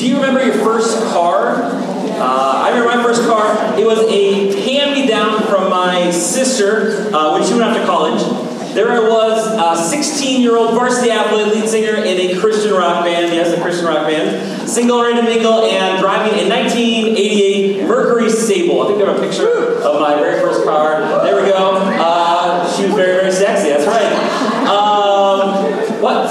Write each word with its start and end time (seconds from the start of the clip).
Do 0.00 0.08
you 0.08 0.14
remember 0.14 0.42
your 0.42 0.54
first 0.64 0.96
car? 1.12 1.56
Uh, 1.60 2.62
I 2.64 2.70
remember 2.70 2.96
my 2.96 3.02
first 3.02 3.20
car. 3.28 3.78
It 3.78 3.84
was 3.84 3.98
a 4.08 4.58
hand-me-down 4.62 5.42
from 5.42 5.68
my 5.68 6.10
sister 6.10 7.14
uh, 7.14 7.34
when 7.34 7.46
she 7.46 7.52
went 7.52 7.64
off 7.64 7.76
to 7.76 7.84
college. 7.84 8.72
There 8.72 8.90
I 8.90 9.00
was, 9.00 9.46
a 9.46 9.94
16-year-old 9.94 10.72
varsity 10.72 11.10
athlete, 11.10 11.48
lead 11.48 11.68
singer 11.68 11.96
in 11.96 12.16
a 12.18 12.40
Christian 12.40 12.72
rock 12.72 13.04
band. 13.04 13.34
Yes, 13.34 13.52
a 13.54 13.60
Christian 13.60 13.84
rock 13.84 14.06
band. 14.06 14.66
Single, 14.66 15.04
to 15.04 15.22
mingle, 15.22 15.64
and 15.64 16.00
driving 16.00 16.32
a 16.32 16.48
1988 16.48 17.84
Mercury 17.86 18.30
Sable. 18.30 18.80
I 18.80 18.86
think 18.86 19.02
I 19.02 19.12
have 19.12 19.22
a 19.22 19.28
picture 19.28 19.82
of 19.82 20.00
my 20.00 20.14
very 20.14 20.40
first 20.40 20.64
car. 20.64 21.00
There 21.24 21.42
we 21.42 21.46
go. 21.46 21.76
Uh, 21.76 22.74
she 22.74 22.86
was 22.86 22.94
very, 22.94 23.20
very 23.20 23.32
sexy. 23.32 23.68
That's 23.68 23.84
right. 23.84 24.66
Um, 24.66 26.00
what? 26.00 26.24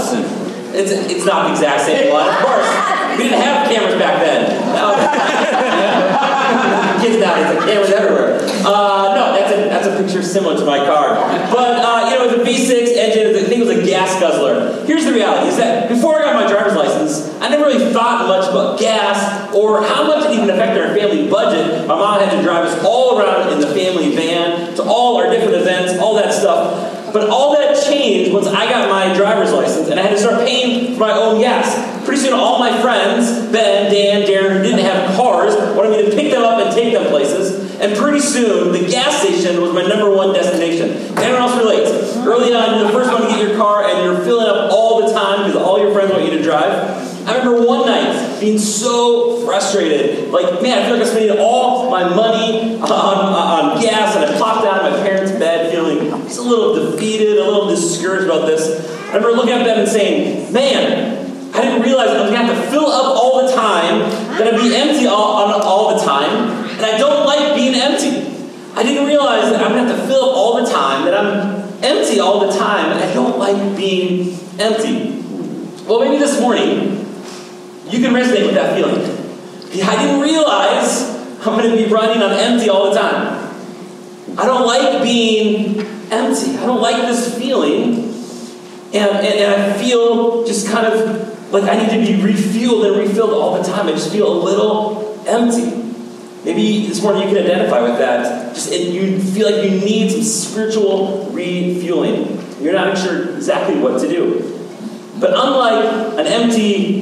It's, 0.74 0.92
it's 0.92 1.26
not 1.26 1.46
the 1.46 1.52
exact 1.52 1.86
same 1.86 2.12
one, 2.12 2.28
of 2.28 2.36
course. 2.38 2.99
We 3.20 3.28
didn't 3.28 3.42
have 3.42 3.68
cameras 3.68 4.00
back 4.00 4.24
then. 4.24 4.48
Kids 7.04 7.20
nowadays, 7.20 7.52
have 7.52 7.60
cameras 7.68 7.92
everywhere. 7.92 8.40
Uh, 8.64 9.12
no, 9.12 9.36
that's 9.36 9.52
a, 9.52 9.68
that's 9.68 9.88
a 9.88 9.98
picture 10.02 10.24
similar 10.24 10.56
to 10.56 10.64
my 10.64 10.78
car. 10.86 11.16
But, 11.52 11.84
uh, 11.84 12.08
you 12.08 12.16
know, 12.16 12.24
it 12.24 12.40
was 12.40 12.48
a 12.48 12.50
V6 12.50 12.96
engine. 12.96 13.36
I 13.36 13.44
think 13.44 13.60
it 13.62 13.68
was 13.68 13.78
a 13.78 13.84
gas 13.86 14.18
guzzler. 14.22 14.86
Here's 14.86 15.04
the 15.04 15.12
reality, 15.12 15.50
is 15.50 15.58
that 15.58 15.90
before 15.90 16.16
I 16.16 16.22
got 16.32 16.36
my 16.42 16.48
driver's 16.50 16.78
license, 16.78 17.28
I 17.42 17.50
never 17.50 17.66
really 17.66 17.92
thought 17.92 18.26
much 18.30 18.48
about 18.50 18.80
gas 18.80 19.54
or 19.54 19.84
how 19.84 20.08
much 20.08 20.28
it 20.28 20.32
even 20.36 20.50
affected 20.50 20.82
our 20.82 20.96
family 20.96 21.28
budget. 21.30 21.86
My 21.90 21.96
mom 21.96 22.22
had 22.22 22.32
to 22.38 22.42
drive 22.42 22.68
us 22.68 22.82
all 22.86 23.20
around 23.20 23.52
in 23.52 23.60
the 23.60 23.68
family 23.68 24.16
van 24.16 24.74
to 24.76 24.84
all 24.84 25.18
our 25.18 25.30
different 25.30 25.56
events, 25.56 26.00
all 26.00 26.16
that 26.16 26.34
stuff. 26.34 26.96
But 27.12 27.30
all 27.30 27.54
that 27.56 27.82
changed 27.84 28.34
once 28.34 28.48
I 28.48 28.70
got 28.70 28.90
my 28.90 29.16
driver's 29.16 29.52
license 29.52 29.90
and 29.90 30.00
I 30.00 30.04
had 30.04 30.12
to 30.12 30.18
start 30.18 30.46
paying 30.46 30.94
for 30.94 31.02
my 31.02 31.12
own 31.12 31.40
gas. 31.42 32.06
Pretty 32.06 32.22
soon, 32.22 32.34
all 32.34 32.60
my 32.60 32.82
friends, 32.82 33.52
Ben, 33.52 33.92
Dan, 33.92 34.28
Darren, 34.28 34.58
who 34.58 34.64
didn't 34.64 34.86
have 34.86 35.16
cars, 35.16 35.56
wanted 35.76 35.92
me 35.92 36.10
to 36.10 36.16
pick 36.16 36.32
them 36.32 36.44
up 36.44 36.66
and 36.66 36.76
take 36.76 36.94
them 36.94 37.08
places. 37.08 37.70
And 37.80 37.96
pretty 37.98 38.20
soon, 38.20 38.74
the 38.74 38.90
gas 38.90 39.22
station 39.22 39.62
was 39.62 39.74
my 39.74 39.84
number 39.84 40.10
one 40.10 40.34
destination. 40.34 40.90
Anyone 41.18 41.42
else 41.42 41.58
relates? 41.58 42.18
Early 42.18 42.54
on, 42.54 42.80
you're 42.80 42.88
the 42.88 42.94
first 42.94 43.12
one 43.12 43.22
to 43.22 43.28
get 43.28 43.40
your 43.40 43.58
car 43.58 43.86
and 43.86 44.04
you're 44.04 44.24
filling 44.26 44.48
up 44.48 44.72
all 44.72 45.08
the 45.08 45.14
time 45.14 45.46
because 45.46 45.62
all 45.62 45.80
your 45.80 45.94
friends 45.94 46.12
want 46.12 46.26
you 46.26 46.38
to 46.38 46.44
drive. 46.44 47.08
I 47.28 47.38
remember 47.38 47.66
one 47.66 47.86
night 47.86 48.40
being 48.40 48.58
so 48.58 49.46
frustrated. 49.46 50.30
Like, 50.30 50.62
man, 50.62 50.80
I 50.80 50.84
feel 50.84 50.98
like 50.98 51.02
I'm 51.02 51.08
spending 51.08 51.38
all 51.40 51.90
my 51.90 52.04
money 52.04 52.76
on, 52.80 52.84
on 52.84 53.82
gas, 53.82 54.16
and 54.16 54.26
I 54.26 54.36
plopped 54.38 54.66
out 54.66 54.84
of 54.84 54.92
my 54.92 55.08
parents' 55.08 55.29
just 56.30 56.40
a 56.40 56.44
little 56.44 56.92
defeated, 56.92 57.38
a 57.38 57.44
little 57.44 57.68
discouraged 57.68 58.26
about 58.26 58.46
this. 58.46 58.88
I 59.10 59.16
remember 59.16 59.32
looking 59.32 59.54
at 59.54 59.66
them 59.66 59.80
and 59.80 59.88
saying, 59.90 60.54
man, 60.54 61.54
I 61.56 61.62
didn't 61.62 61.82
realize 61.82 62.10
I 62.10 62.22
was 62.22 62.32
going 62.32 62.46
to 62.46 62.54
have 62.54 62.64
to 62.64 62.72
fill 62.72 62.86
up 62.86 63.18
all 63.18 63.46
the 63.46 63.52
time, 63.52 64.02
that 64.38 64.54
I'd 64.54 64.62
be 64.62 64.76
empty 64.76 65.08
all, 65.08 65.52
all 65.62 65.98
the 65.98 66.06
time, 66.06 66.70
and 66.70 66.86
I 66.86 66.98
don't 66.98 67.26
like 67.26 67.56
being 67.56 67.74
empty. 67.74 68.30
I 68.76 68.84
didn't 68.84 69.08
realize 69.08 69.52
that 69.52 69.62
I'm 69.64 69.72
going 69.72 69.86
to 69.86 69.94
have 69.94 70.02
to 70.02 70.08
fill 70.08 70.30
up 70.30 70.36
all 70.38 70.64
the 70.64 70.72
time, 70.72 71.06
that 71.06 71.16
I'm 71.16 71.84
empty 71.84 72.20
all 72.20 72.46
the 72.46 72.58
time, 72.58 72.92
and 72.92 73.04
I 73.04 73.12
don't 73.14 73.40
like 73.40 73.76
being 73.76 74.38
empty. 74.60 75.24
Well, 75.86 76.02
maybe 76.02 76.20
this 76.20 76.40
morning, 76.40 77.00
you 77.90 78.00
can 78.00 78.14
resonate 78.14 78.46
with 78.46 78.54
that 78.54 78.76
feeling. 78.76 79.02
I 79.84 80.06
didn't 80.06 80.22
realize 80.22 81.10
I'm 81.40 81.58
going 81.58 81.76
to 81.76 81.76
be 81.76 81.92
running 81.92 82.22
on 82.22 82.32
empty 82.32 82.70
all 82.70 82.92
the 82.94 83.00
time. 83.00 83.40
I 84.38 84.46
don't 84.46 84.68
like 84.68 85.02
being 85.02 85.99
empty. 86.12 86.58
I 86.58 86.66
don't 86.66 86.82
like 86.82 86.98
this 86.98 87.38
feeling. 87.38 88.10
And, 88.92 88.96
and, 88.96 89.26
and 89.26 89.62
I 89.62 89.78
feel 89.78 90.46
just 90.46 90.68
kind 90.68 90.88
of 90.88 91.52
like 91.52 91.64
I 91.64 91.76
need 91.76 91.90
to 91.90 92.18
be 92.18 92.22
refueled 92.22 92.88
and 92.88 92.98
refilled 92.98 93.32
all 93.32 93.62
the 93.62 93.64
time. 93.64 93.88
I 93.88 93.92
just 93.92 94.12
feel 94.12 94.32
a 94.32 94.40
little 94.44 95.24
empty. 95.28 95.76
Maybe 96.46 96.88
this 96.88 97.02
morning 97.02 97.24
you 97.24 97.36
can 97.36 97.44
identify 97.44 97.82
with 97.82 97.98
that. 98.00 98.56
Just 98.56 98.72
you 98.72 99.20
feel 99.20 99.52
like 99.52 99.70
you 99.70 99.80
need 99.80 100.12
some 100.12 100.24
spiritual 100.24 101.30
refueling. 101.32 102.44
You're 102.62 102.74
not 102.74 102.98
sure 102.98 103.36
exactly 103.36 103.80
what 103.80 104.02
to 104.02 104.08
do. 104.08 104.56
But 105.20 105.32
unlike 105.34 106.18
an 106.18 106.28
empty 106.28 107.02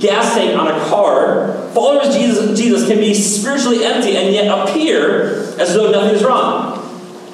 gas 0.00 0.34
tank 0.34 0.58
on 0.58 0.68
a 0.68 0.84
car, 0.86 1.70
followers 1.72 2.08
of 2.08 2.14
Jesus, 2.14 2.58
Jesus 2.58 2.86
can 2.86 2.98
be 2.98 3.14
spiritually 3.14 3.84
empty 3.84 4.16
and 4.16 4.34
yet 4.34 4.46
appear 4.46 5.58
as 5.58 5.72
though 5.72 5.90
nothing 5.90 6.16
is 6.16 6.24
wrong. 6.24 6.73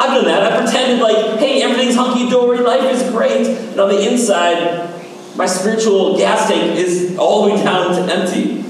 I've 0.00 0.14
done 0.14 0.24
that. 0.24 0.50
I 0.50 0.62
pretended 0.62 1.00
like, 1.00 1.38
hey, 1.38 1.60
everything's 1.60 1.94
hunky 1.94 2.30
dory, 2.30 2.56
life 2.60 2.90
is 2.90 3.02
great. 3.12 3.46
And 3.46 3.78
on 3.78 3.90
the 3.90 4.10
inside, 4.10 4.88
my 5.36 5.44
spiritual 5.44 6.16
gas 6.16 6.48
tank 6.48 6.78
is 6.78 7.18
all 7.18 7.44
the 7.44 7.54
way 7.54 7.62
down 7.62 7.94
to 7.94 8.10
empty. 8.10 8.64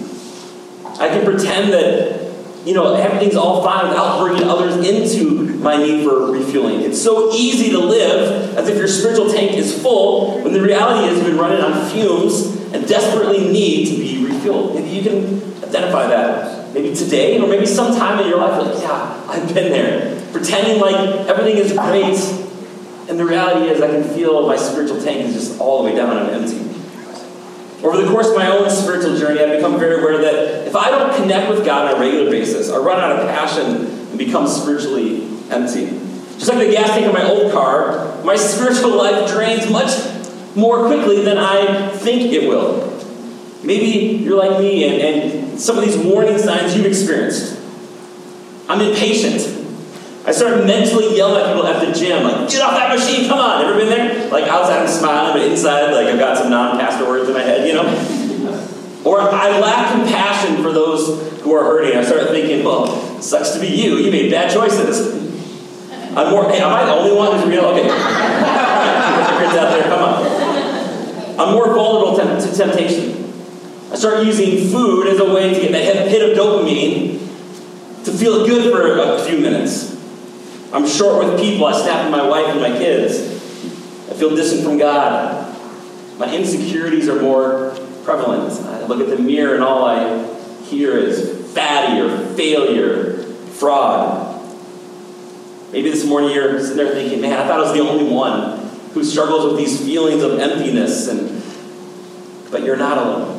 I 1.00 1.08
can 1.08 1.24
pretend 1.24 1.72
that, 1.72 2.34
you 2.66 2.74
know, 2.74 2.94
everything's 2.94 3.36
all 3.36 3.62
fine 3.62 3.90
without 3.90 4.18
bringing 4.18 4.48
others 4.48 4.84
into 4.84 5.54
my 5.60 5.76
need 5.76 6.02
for 6.02 6.32
refueling. 6.32 6.80
It's 6.80 7.00
so 7.00 7.32
easy 7.32 7.70
to 7.70 7.78
live 7.78 8.56
as 8.56 8.68
if 8.68 8.76
your 8.76 8.88
spiritual 8.88 9.30
tank 9.30 9.52
is 9.52 9.80
full 9.80 10.42
when 10.42 10.52
the 10.52 10.60
reality 10.60 11.06
is 11.06 11.18
you've 11.18 11.26
been 11.26 11.38
running 11.38 11.60
on 11.60 11.88
fumes 11.90 12.56
and 12.74 12.88
desperately 12.88 13.52
need 13.52 13.86
to 13.86 13.96
be 13.96 14.28
refueled. 14.28 14.74
Maybe 14.74 14.88
you 14.88 15.02
can 15.02 15.54
identify 15.62 16.08
that. 16.08 16.59
Maybe 16.72 16.94
today, 16.94 17.40
or 17.40 17.48
maybe 17.48 17.66
sometime 17.66 18.20
in 18.20 18.28
your 18.28 18.38
life, 18.38 18.64
like, 18.64 18.80
yeah, 18.82 19.24
I've 19.28 19.52
been 19.52 19.72
there. 19.72 20.20
Pretending 20.32 20.80
like 20.80 21.26
everything 21.26 21.56
is 21.56 21.72
great, 21.72 22.18
and 23.08 23.18
the 23.18 23.24
reality 23.24 23.68
is 23.68 23.82
I 23.82 23.88
can 23.88 24.04
feel 24.04 24.46
my 24.46 24.56
spiritual 24.56 25.02
tank 25.02 25.26
is 25.26 25.34
just 25.34 25.60
all 25.60 25.82
the 25.82 25.90
way 25.90 25.96
down 25.96 26.16
and 26.16 26.30
empty. 26.30 26.70
Over 27.84 28.02
the 28.02 28.10
course 28.10 28.28
of 28.28 28.36
my 28.36 28.46
own 28.46 28.68
spiritual 28.70 29.16
journey, 29.16 29.40
I've 29.40 29.56
become 29.56 29.78
very 29.78 30.00
aware 30.00 30.18
that 30.18 30.66
if 30.66 30.76
I 30.76 30.90
don't 30.90 31.16
connect 31.16 31.50
with 31.50 31.64
God 31.64 31.92
on 31.92 31.96
a 31.96 32.00
regular 32.00 32.30
basis, 32.30 32.70
I 32.70 32.76
run 32.76 33.00
out 33.00 33.18
of 33.18 33.28
passion 33.28 33.86
and 33.86 34.18
become 34.18 34.46
spiritually 34.46 35.26
empty. 35.50 35.86
Just 36.34 36.48
like 36.48 36.58
the 36.58 36.72
gas 36.72 36.90
tank 36.90 37.06
in 37.06 37.12
my 37.12 37.28
old 37.28 37.52
car, 37.52 38.22
my 38.22 38.36
spiritual 38.36 38.96
life 38.96 39.30
drains 39.30 39.70
much 39.70 39.90
more 40.54 40.86
quickly 40.86 41.24
than 41.24 41.38
I 41.38 41.88
think 41.96 42.32
it 42.32 42.48
will. 42.48 42.89
Maybe 43.62 44.16
you're 44.22 44.38
like 44.38 44.58
me 44.60 44.84
and, 44.84 45.22
and 45.22 45.60
some 45.60 45.76
of 45.76 45.84
these 45.84 45.96
warning 45.96 46.38
signs 46.38 46.76
you've 46.76 46.86
experienced. 46.86 47.58
I'm 48.68 48.80
impatient. 48.80 49.58
I 50.26 50.32
start 50.32 50.64
mentally 50.66 51.16
yelling 51.16 51.42
at 51.42 51.46
people 51.48 51.66
at 51.66 51.84
the 51.84 51.92
gym, 51.98 52.22
like, 52.22 52.50
get 52.50 52.60
off 52.62 52.72
that 52.72 52.96
machine, 52.96 53.28
come 53.28 53.38
on. 53.38 53.64
Ever 53.64 53.76
been 53.76 53.88
there? 53.88 54.30
Like 54.30 54.44
outside 54.44 54.82
I'm 54.82 54.88
smiling, 54.88 55.32
but 55.34 55.50
inside, 55.50 55.92
like 55.92 56.06
I've 56.06 56.18
got 56.18 56.38
some 56.38 56.50
non-pastor 56.50 57.06
words 57.06 57.28
in 57.28 57.34
my 57.34 57.42
head, 57.42 57.66
you 57.66 57.74
know? 57.74 57.86
Or 59.04 59.20
I 59.20 59.58
lack 59.58 59.92
compassion 59.92 60.62
for 60.62 60.72
those 60.72 61.40
who 61.40 61.54
are 61.54 61.64
hurting. 61.64 61.96
I 61.96 62.04
start 62.04 62.28
thinking, 62.28 62.64
well, 62.64 63.20
sucks 63.20 63.50
to 63.52 63.60
be 63.60 63.68
you. 63.68 63.96
You 63.96 64.10
made 64.10 64.30
bad 64.30 64.52
choices. 64.52 65.18
I'm 66.14 66.30
more, 66.30 66.50
hey, 66.50 66.60
am 66.60 66.72
I 66.72 66.84
the 66.84 66.92
only 66.92 67.16
one 67.16 67.38
who's 67.38 67.48
real? 67.48 67.64
Okay. 67.66 67.88
out 69.60 69.70
there, 69.72 69.82
come 69.84 70.02
on. 70.02 71.40
I'm 71.40 71.54
more 71.54 71.72
vulnerable 71.72 72.16
to, 72.16 72.46
to 72.46 72.56
temptation. 72.56 73.29
I 73.90 73.96
start 73.96 74.24
using 74.24 74.68
food 74.70 75.08
as 75.08 75.18
a 75.18 75.34
way 75.34 75.52
to 75.52 75.60
get 75.60 75.72
that 75.72 76.08
hit 76.08 76.30
of 76.30 76.38
dopamine 76.38 77.18
to 78.04 78.12
feel 78.12 78.46
good 78.46 78.72
for 78.72 78.98
a 78.98 79.24
few 79.24 79.38
minutes. 79.38 79.96
I'm 80.72 80.86
short 80.86 81.24
with 81.24 81.40
people. 81.40 81.66
I 81.66 81.72
snap 81.72 82.04
at 82.04 82.10
my 82.10 82.26
wife 82.26 82.46
and 82.46 82.60
my 82.60 82.70
kids. 82.70 83.18
I 84.08 84.14
feel 84.14 84.34
distant 84.36 84.62
from 84.62 84.78
God. 84.78 85.56
My 86.18 86.32
insecurities 86.32 87.08
are 87.08 87.20
more 87.20 87.76
prevalent. 88.04 88.52
I 88.66 88.86
look 88.86 89.00
at 89.00 89.08
the 89.08 89.20
mirror 89.20 89.54
and 89.54 89.64
all 89.64 89.84
I 89.84 90.24
hear 90.64 90.96
is 90.96 91.52
fatty 91.52 92.00
or 92.00 92.34
failure, 92.34 93.24
fraud. 93.54 94.28
Maybe 95.72 95.90
this 95.90 96.04
morning 96.04 96.30
you're 96.30 96.60
sitting 96.60 96.76
there 96.76 96.92
thinking, 96.92 97.20
man, 97.20 97.38
I 97.38 97.46
thought 97.46 97.60
I 97.60 97.62
was 97.62 97.72
the 97.72 97.80
only 97.80 98.12
one 98.12 98.58
who 98.92 99.04
struggles 99.04 99.46
with 99.46 99.56
these 99.56 99.84
feelings 99.84 100.22
of 100.22 100.38
emptiness, 100.38 101.08
and 101.08 101.42
but 102.50 102.62
you're 102.64 102.76
not 102.76 102.98
alone. 102.98 103.29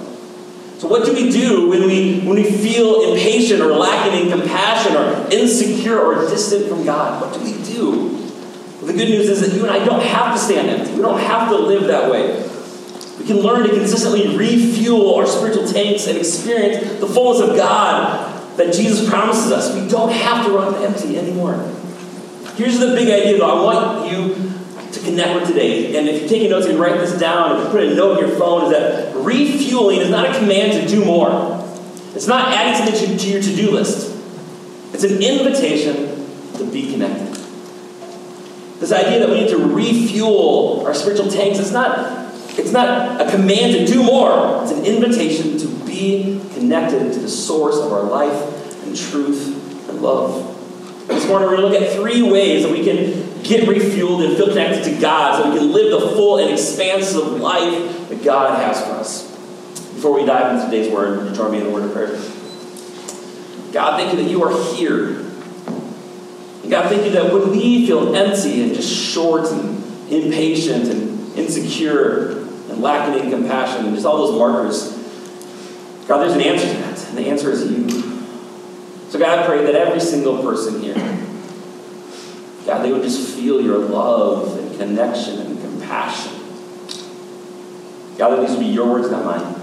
So 0.82 0.88
what 0.88 1.06
do 1.06 1.14
we 1.14 1.30
do 1.30 1.70
when 1.70 1.86
we 1.86 2.22
when 2.22 2.38
we 2.38 2.44
feel 2.44 3.12
impatient 3.12 3.62
or 3.62 3.72
lacking 3.72 4.20
in 4.20 4.32
compassion 4.32 4.96
or 4.96 5.30
insecure 5.32 6.00
or 6.00 6.28
distant 6.28 6.68
from 6.68 6.84
God? 6.84 7.22
What 7.22 7.36
do 7.36 7.46
we 7.46 7.64
do? 7.64 8.08
Well, 8.78 8.88
the 8.88 8.94
good 8.94 9.10
news 9.10 9.30
is 9.30 9.42
that 9.42 9.56
you 9.56 9.62
and 9.62 9.70
I 9.70 9.86
don't 9.86 10.02
have 10.02 10.34
to 10.34 10.42
stand 10.42 10.72
empty. 10.72 10.96
We 10.96 11.04
don't 11.04 11.20
have 11.20 11.50
to 11.50 11.56
live 11.56 11.84
that 11.84 12.10
way. 12.10 12.34
We 13.20 13.28
can 13.28 13.38
learn 13.42 13.62
to 13.62 13.70
consistently 13.70 14.36
refuel 14.36 15.14
our 15.14 15.28
spiritual 15.28 15.68
tanks 15.68 16.08
and 16.08 16.18
experience 16.18 17.00
the 17.00 17.06
fullness 17.06 17.48
of 17.48 17.56
God 17.56 18.58
that 18.58 18.74
Jesus 18.74 19.08
promises 19.08 19.52
us. 19.52 19.80
We 19.80 19.88
don't 19.88 20.12
have 20.12 20.48
to 20.48 20.52
run 20.52 20.74
empty 20.84 21.16
anymore. 21.16 21.58
Here's 22.56 22.80
the 22.80 22.88
big 22.96 23.08
idea, 23.08 23.38
though. 23.38 23.60
I 23.60 23.64
want 23.64 24.12
you 24.12 24.52
to 24.92 25.00
connect 25.02 25.42
with 25.42 25.50
today. 25.50 25.96
And 25.96 26.10
if 26.10 26.22
you're 26.22 26.30
taking 26.30 26.50
notes, 26.50 26.66
you 26.66 26.72
can 26.72 26.82
write 26.82 27.00
this 27.00 27.20
down. 27.20 27.60
If 27.60 27.66
you 27.66 27.70
put 27.70 27.84
a 27.84 27.94
note 27.94 28.18
in 28.18 28.28
your 28.28 28.40
phone, 28.40 28.64
is 28.64 28.72
that 28.72 29.11
refueling 29.24 30.02
is 30.02 30.10
not 30.10 30.30
a 30.30 30.40
command 30.40 30.74
to 30.74 30.88
do 30.88 31.06
more. 31.06 31.30
It's 32.14 32.28
not 32.28 32.50
adding 32.54 32.76
something 32.76 33.18
to 33.18 33.28
your 33.28 33.42
to-do 33.42 33.72
list. 33.72 34.16
It's 34.94 35.04
an 35.04 35.22
invitation 35.22 36.28
to 36.58 36.70
be 36.72 36.92
connected. 36.92 37.28
This 38.80 38.92
idea 38.92 39.20
that 39.20 39.30
we 39.30 39.42
need 39.42 39.50
to 39.50 39.58
refuel 39.58 40.84
our 40.86 40.94
spiritual 40.94 41.30
tanks, 41.30 41.60
it's 41.60 41.72
not, 41.72 42.34
it's 42.58 42.72
not 42.72 43.22
a 43.22 43.30
command 43.32 43.74
to 43.74 43.86
do 43.86 44.04
more. 44.04 44.64
It's 44.64 44.72
an 44.72 44.84
invitation 44.84 45.58
to 45.60 45.68
be 45.86 46.42
connected 46.54 47.14
to 47.14 47.20
the 47.20 47.30
source 47.30 47.78
of 47.78 47.94
our 47.94 48.04
life 48.04 48.84
and 48.84 48.96
truth 48.96 49.88
and 49.90 50.02
love. 50.02 50.48
This 51.08 51.28
morning 51.28 51.50
we're 51.50 51.58
going 51.58 51.72
to 51.72 51.80
look 51.80 51.90
at 51.90 51.96
three 51.96 52.22
ways 52.22 52.64
that 52.64 52.72
we 52.72 52.84
can 52.84 53.31
get 53.44 53.68
refueled 53.68 54.26
and 54.26 54.38
feel 54.38 54.48
connected 54.48 54.84
to 54.84 55.02
God 55.02 55.42
so 55.42 55.52
we 55.52 55.58
can 55.58 55.72
live 55.72 55.92
the 55.92 56.10
full 56.16 56.40
and 56.40 56.52
expansive 56.52 57.28
life 57.40 58.10
that 58.10 58.24
God 58.24 58.60
has 58.60 58.84
for 58.86 58.92
us. 58.92 59.30
Before 59.94 60.20
we 60.20 60.26
dive 60.26 60.56
into 60.56 60.66
today's 60.66 60.92
word, 60.92 61.30
you 61.30 61.36
join 61.36 61.52
me 61.52 61.62
in 61.62 61.68
a 61.68 61.70
word 61.70 61.84
of 61.84 61.94
prayer? 61.94 62.20
God, 63.72 64.00
thank 64.00 64.12
you 64.12 64.24
that 64.24 64.30
you 64.30 64.44
are 64.44 64.76
here. 64.76 65.24
God, 66.70 66.90
thank 66.90 67.06
you 67.06 67.12
that 67.12 67.34
when 67.34 67.52
we 67.52 67.86
feel 67.86 68.16
empty 68.16 68.64
and 68.64 68.74
just 68.74 68.94
short 68.94 69.52
and 69.52 69.84
impatient 70.12 70.88
and 70.88 71.38
insecure 71.38 72.40
and 72.40 72.82
lacking 72.82 73.24
in 73.24 73.30
compassion 73.30 73.86
and 73.86 73.96
just 73.96 74.06
all 74.06 74.18
those 74.18 74.38
markers, 74.38 74.98
God, 76.08 76.20
there's 76.20 76.34
an 76.34 76.42
answer 76.42 76.68
to 76.68 76.74
that, 76.80 77.10
and 77.10 77.18
the 77.18 77.28
answer 77.28 77.52
is 77.52 77.70
you. 77.70 77.90
So, 79.10 79.20
God, 79.20 79.40
I 79.40 79.46
pray 79.46 79.66
that 79.66 79.76
every 79.76 80.00
single 80.00 80.42
person 80.42 80.82
here, 80.82 80.96
God, 82.66 82.84
they 82.84 82.92
would 82.92 83.02
just 83.02 83.36
feel 83.36 83.60
your 83.60 83.80
love 83.80 84.58
and 84.58 84.78
connection 84.78 85.40
and 85.40 85.60
compassion. 85.60 86.34
God, 88.18 88.38
that 88.38 88.42
these 88.42 88.52
would 88.52 88.60
be 88.60 88.68
your 88.68 88.88
words, 88.88 89.10
not 89.10 89.26
mine. 89.26 89.56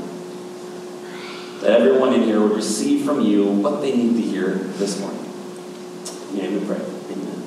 That 1.61 1.81
everyone 1.81 2.13
in 2.13 2.23
here 2.23 2.41
would 2.41 2.53
receive 2.53 3.05
from 3.05 3.21
you 3.21 3.47
what 3.47 3.81
they 3.81 3.97
need 3.97 4.15
to 4.15 4.23
hear 4.23 4.55
this 4.55 5.01
morning. 5.01 5.25
In 6.31 6.37
your 6.37 6.51
name 6.51 6.61
we 6.61 6.67
pray. 6.67 6.77
Amen. 6.77 7.47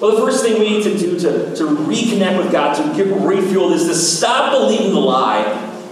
Well, 0.00 0.14
the 0.14 0.20
first 0.20 0.44
thing 0.44 0.58
we 0.60 0.68
need 0.68 0.84
to 0.84 0.96
do 0.96 1.18
to, 1.18 1.56
to 1.56 1.64
reconnect 1.64 2.38
with 2.38 2.52
God, 2.52 2.76
to 2.76 2.82
get 2.96 3.12
refueled, 3.12 3.72
is 3.72 3.86
to 3.86 3.94
stop 3.94 4.52
believing 4.52 4.92
the 4.92 5.00
lie 5.00 5.42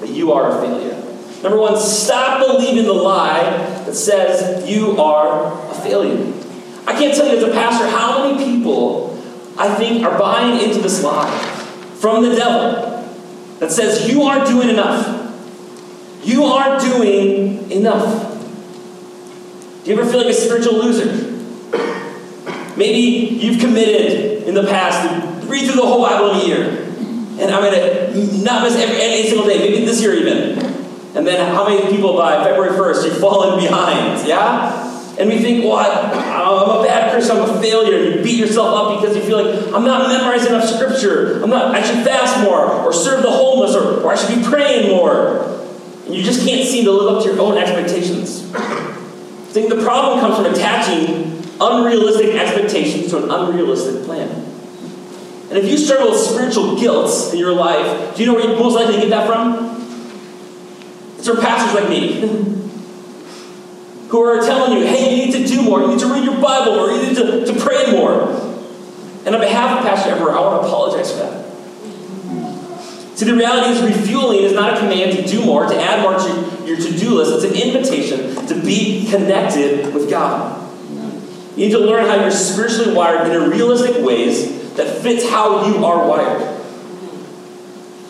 that 0.00 0.10
you 0.10 0.32
are 0.32 0.56
a 0.56 0.60
failure. 0.60 0.94
Number 1.42 1.58
one, 1.58 1.76
stop 1.78 2.46
believing 2.46 2.84
the 2.84 2.92
lie 2.92 3.42
that 3.84 3.94
says 3.94 4.68
you 4.68 5.00
are 5.00 5.70
a 5.70 5.74
failure. 5.74 6.32
I 6.86 6.92
can't 6.92 7.14
tell 7.14 7.26
you 7.26 7.36
as 7.36 7.42
a 7.42 7.52
pastor 7.52 7.88
how 7.88 8.30
many 8.30 8.44
people 8.44 9.18
I 9.56 9.74
think 9.74 10.04
are 10.04 10.18
buying 10.18 10.60
into 10.60 10.80
this 10.80 11.02
lie 11.02 11.38
from 11.96 12.22
the 12.22 12.34
devil 12.34 12.94
that 13.58 13.72
says 13.72 14.08
you 14.08 14.22
aren't 14.22 14.46
doing 14.46 14.68
enough. 14.68 15.20
You 16.22 16.44
aren't 16.44 16.82
doing 16.82 17.70
enough. 17.70 18.32
Do 19.84 19.90
you 19.90 19.98
ever 19.98 20.10
feel 20.10 20.20
like 20.20 20.30
a 20.30 20.34
spiritual 20.34 20.74
loser? 20.74 21.32
Maybe 22.76 23.36
you've 23.36 23.60
committed 23.60 24.44
in 24.44 24.54
the 24.54 24.64
past 24.64 25.08
to 25.40 25.46
read 25.46 25.66
through 25.66 25.76
the 25.76 25.86
whole 25.86 26.02
Bible 26.02 26.30
in 26.32 26.40
a 26.40 26.44
year. 26.44 26.68
And 27.40 27.54
I'm 27.54 27.62
going 27.62 27.74
to 27.74 28.44
not 28.44 28.62
miss 28.62 28.76
every, 28.76 29.00
any 29.00 29.28
single 29.28 29.46
day, 29.46 29.58
maybe 29.58 29.84
this 29.84 30.00
year 30.00 30.14
even. 30.14 30.58
And 31.16 31.26
then 31.26 31.54
how 31.54 31.68
many 31.68 31.90
people 31.90 32.16
by 32.16 32.42
February 32.44 32.76
1st 32.76 33.04
you've 33.04 33.18
fallen 33.18 33.60
behind? 33.64 34.26
Yeah? 34.26 34.83
And 35.18 35.30
we 35.30 35.38
think, 35.38 35.64
well, 35.64 35.76
I, 35.76 36.72
am 36.72 36.80
a 36.80 36.82
bad 36.82 37.12
Christian, 37.12 37.36
I'm 37.36 37.48
a 37.48 37.60
failure. 37.60 38.04
And 38.04 38.16
you 38.16 38.22
beat 38.22 38.38
yourself 38.38 38.74
up 38.74 39.00
because 39.00 39.16
you 39.16 39.22
feel 39.22 39.44
like, 39.44 39.72
I'm 39.72 39.84
not 39.84 40.08
memorizing 40.08 40.48
enough 40.48 40.68
scripture. 40.68 41.42
I'm 41.42 41.50
not, 41.50 41.74
I 41.74 41.82
should 41.82 42.04
fast 42.04 42.42
more, 42.42 42.64
or 42.64 42.92
serve 42.92 43.22
the 43.22 43.30
homeless, 43.30 43.76
or, 43.76 44.02
or 44.02 44.12
I 44.12 44.16
should 44.16 44.36
be 44.36 44.42
praying 44.44 44.90
more. 44.90 45.44
And 46.06 46.14
you 46.14 46.22
just 46.22 46.44
can't 46.44 46.66
seem 46.68 46.84
to 46.84 46.90
live 46.90 47.16
up 47.16 47.22
to 47.22 47.30
your 47.30 47.40
own 47.40 47.56
expectations. 47.56 48.52
I 48.54 49.56
think 49.56 49.68
the 49.68 49.82
problem 49.82 50.18
comes 50.18 50.36
from 50.36 50.46
attaching 50.46 51.42
unrealistic 51.60 52.34
expectations 52.34 53.10
to 53.10 53.22
an 53.22 53.30
unrealistic 53.30 54.04
plan. 54.04 54.28
And 55.48 55.58
if 55.58 55.70
you 55.70 55.78
struggle 55.78 56.10
with 56.10 56.20
spiritual 56.20 56.76
guilt 56.80 57.32
in 57.32 57.38
your 57.38 57.52
life, 57.52 58.16
do 58.16 58.22
you 58.22 58.26
know 58.26 58.34
where 58.34 58.48
you're 58.48 58.58
most 58.58 58.74
likely 58.74 58.94
to 58.96 59.00
get 59.02 59.10
that 59.10 59.28
from? 59.28 59.80
It's 61.18 61.28
from 61.28 61.36
pastors 61.36 61.80
like 61.80 61.88
me. 61.88 62.60
who 64.14 64.22
are 64.22 64.40
telling 64.40 64.78
you, 64.78 64.86
hey, 64.86 65.10
you 65.10 65.26
need 65.26 65.32
to 65.32 65.44
do 65.44 65.60
more, 65.60 65.80
you 65.80 65.88
need 65.88 65.98
to 65.98 66.06
read 66.06 66.22
your 66.22 66.40
Bible 66.40 66.76
more, 66.76 66.88
you 66.92 67.02
need 67.02 67.16
to, 67.16 67.44
to 67.44 67.60
pray 67.60 67.90
more. 67.90 68.30
And 69.26 69.34
on 69.34 69.40
behalf 69.40 69.76
of 69.76 69.84
Pastor 69.84 70.10
Everett, 70.10 70.36
I 70.36 70.40
want 70.40 70.62
to 70.62 70.68
apologize 70.68 71.10
for 71.10 71.18
that. 71.18 71.44
See, 73.18 73.24
the 73.24 73.34
reality 73.34 73.72
is 73.72 73.82
refueling 73.82 74.44
is 74.44 74.52
not 74.52 74.74
a 74.74 74.78
command 74.78 75.16
to 75.16 75.26
do 75.26 75.44
more, 75.44 75.66
to 75.66 75.76
add 75.76 76.02
more 76.02 76.16
to 76.16 76.64
your 76.64 76.76
to-do 76.76 77.16
list. 77.16 77.32
It's 77.32 77.52
an 77.52 77.60
invitation 77.60 78.46
to 78.46 78.54
be 78.64 79.08
connected 79.10 79.92
with 79.92 80.08
God. 80.08 80.62
You 81.56 81.66
need 81.66 81.72
to 81.72 81.80
learn 81.80 82.06
how 82.06 82.14
you're 82.14 82.30
spiritually 82.30 82.94
wired 82.94 83.32
in 83.32 83.50
realistic 83.50 84.00
ways 84.04 84.74
that 84.74 85.02
fits 85.02 85.28
how 85.28 85.66
you 85.66 85.84
are 85.84 86.08
wired. 86.08 86.40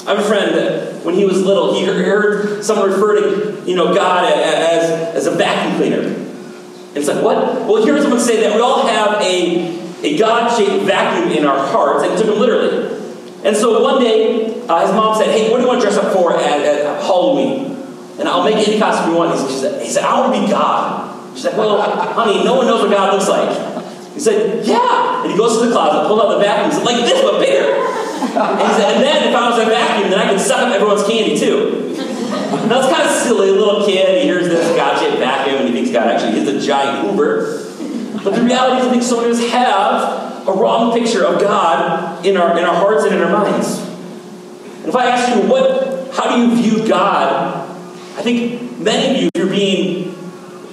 I 0.06 0.14
have 0.14 0.18
a 0.18 0.28
friend 0.28 0.54
that 0.54 0.93
when 1.04 1.14
he 1.14 1.24
was 1.24 1.42
little, 1.42 1.74
he 1.74 1.84
heard 1.84 2.64
someone 2.64 2.90
refer 2.90 3.20
to 3.20 3.62
you 3.68 3.76
know, 3.76 3.94
God 3.94 4.24
as, 4.32 5.16
as 5.16 5.26
a 5.26 5.32
vacuum 5.32 5.76
cleaner. 5.76 6.00
And 6.00 6.96
it's 6.96 7.08
like, 7.08 7.22
what? 7.22 7.36
Well, 7.66 7.84
here's 7.84 8.02
someone 8.02 8.20
say 8.20 8.40
that 8.42 8.54
we 8.54 8.60
all 8.60 8.86
have 8.86 9.20
a, 9.20 10.04
a 10.04 10.18
God-shaped 10.18 10.84
vacuum 10.84 11.32
in 11.32 11.44
our 11.44 11.66
hearts, 11.66 12.04
and 12.04 12.12
it 12.12 12.18
took 12.18 12.32
him 12.32 12.38
literally. 12.40 13.02
And 13.44 13.56
so 13.56 13.82
one 13.82 14.00
day, 14.02 14.62
uh, 14.68 14.86
his 14.86 14.94
mom 14.94 15.16
said, 15.16 15.28
hey, 15.28 15.50
what 15.50 15.58
do 15.58 15.64
you 15.64 15.68
want 15.68 15.80
to 15.82 15.86
dress 15.86 15.98
up 15.98 16.12
for 16.12 16.34
at, 16.34 16.60
at 16.60 17.02
Halloween? 17.02 17.76
And 18.18 18.28
I'll 18.28 18.44
make 18.44 18.66
any 18.66 18.78
costume 18.78 19.12
you 19.12 19.18
want. 19.18 19.38
He 19.38 19.54
said, 19.54 19.82
he 19.82 19.90
said, 19.90 20.04
I 20.04 20.20
want 20.20 20.34
to 20.34 20.40
be 20.40 20.46
God. 20.46 21.34
She's 21.34 21.44
like, 21.44 21.56
well, 21.56 21.80
honey, 21.82 22.44
no 22.44 22.54
one 22.54 22.66
knows 22.66 22.80
what 22.80 22.90
God 22.90 23.12
looks 23.12 23.28
like. 23.28 24.14
He 24.14 24.20
said, 24.20 24.64
yeah. 24.64 25.22
And 25.22 25.32
he 25.32 25.36
goes 25.36 25.60
to 25.60 25.66
the 25.66 25.72
closet, 25.72 26.06
pulls 26.06 26.20
out 26.22 26.38
the 26.38 26.38
vacuum, 26.38 26.70
he 26.70 26.76
said, 26.76 26.86
like 26.86 27.04
this, 27.04 27.20
but 27.20 27.40
bigger. 27.40 28.03
And, 28.32 29.02
then 29.02 29.28
if 29.28 29.34
I 29.34 29.50
was 29.50 29.62
a 29.62 29.66
vacuum, 29.66 30.10
then 30.10 30.18
I 30.18 30.30
could 30.30 30.40
suck 30.40 30.58
up 30.58 30.74
everyone's 30.74 31.04
candy 31.04 31.38
too. 31.38 31.94
It's 31.96 32.86
kind 32.86 33.08
of 33.08 33.10
silly. 33.10 33.50
A 33.50 33.52
little 33.52 33.84
kid, 33.84 34.22
he 34.22 34.28
hears 34.28 34.48
this 34.48 34.76
God-shaped 34.76 35.18
vacuum, 35.18 35.56
and 35.56 35.68
he 35.68 35.74
thinks 35.74 35.90
God 35.90 36.08
actually 36.08 36.38
is 36.40 36.48
a 36.48 36.66
giant 36.66 37.06
Hoover. 37.06 37.62
But 38.24 38.34
the 38.34 38.42
reality 38.42 38.80
is, 38.80 38.86
I 38.86 38.90
think 38.90 39.02
so 39.02 39.16
many 39.18 39.30
of 39.30 39.38
us 39.38 39.50
have 39.50 40.48
a 40.48 40.52
wrong 40.52 40.92
picture 40.98 41.24
of 41.24 41.40
God 41.40 42.24
in 42.24 42.36
our, 42.36 42.58
in 42.58 42.64
our 42.64 42.74
hearts 42.74 43.04
and 43.04 43.14
in 43.14 43.22
our 43.22 43.30
minds. 43.30 43.78
And 43.78 44.86
if 44.86 44.96
I 44.96 45.06
ask 45.06 45.34
you, 45.34 45.42
what, 45.48 46.12
how 46.14 46.34
do 46.34 46.42
you 46.42 46.54
view 46.56 46.88
God? 46.88 47.68
I 48.16 48.22
think 48.22 48.78
many 48.78 49.16
of 49.16 49.22
you, 49.22 49.30
if 49.34 49.40
you're 49.40 49.50
being 49.50 50.14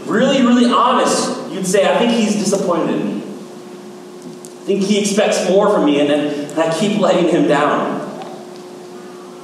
really, 0.06 0.42
really 0.42 0.72
honest, 0.72 1.52
you'd 1.52 1.66
say, 1.66 1.94
I 1.94 1.98
think 1.98 2.12
he's 2.12 2.36
disappointed 2.36 2.96
in 2.96 3.06
me. 3.06 3.31
I 4.62 4.64
think 4.64 4.84
he 4.84 5.00
expects 5.00 5.50
more 5.50 5.74
from 5.74 5.86
me, 5.86 6.00
and, 6.00 6.10
then, 6.10 6.60
I 6.60 6.78
keep 6.78 7.00
letting 7.00 7.30
him 7.30 7.48
down. 7.48 8.00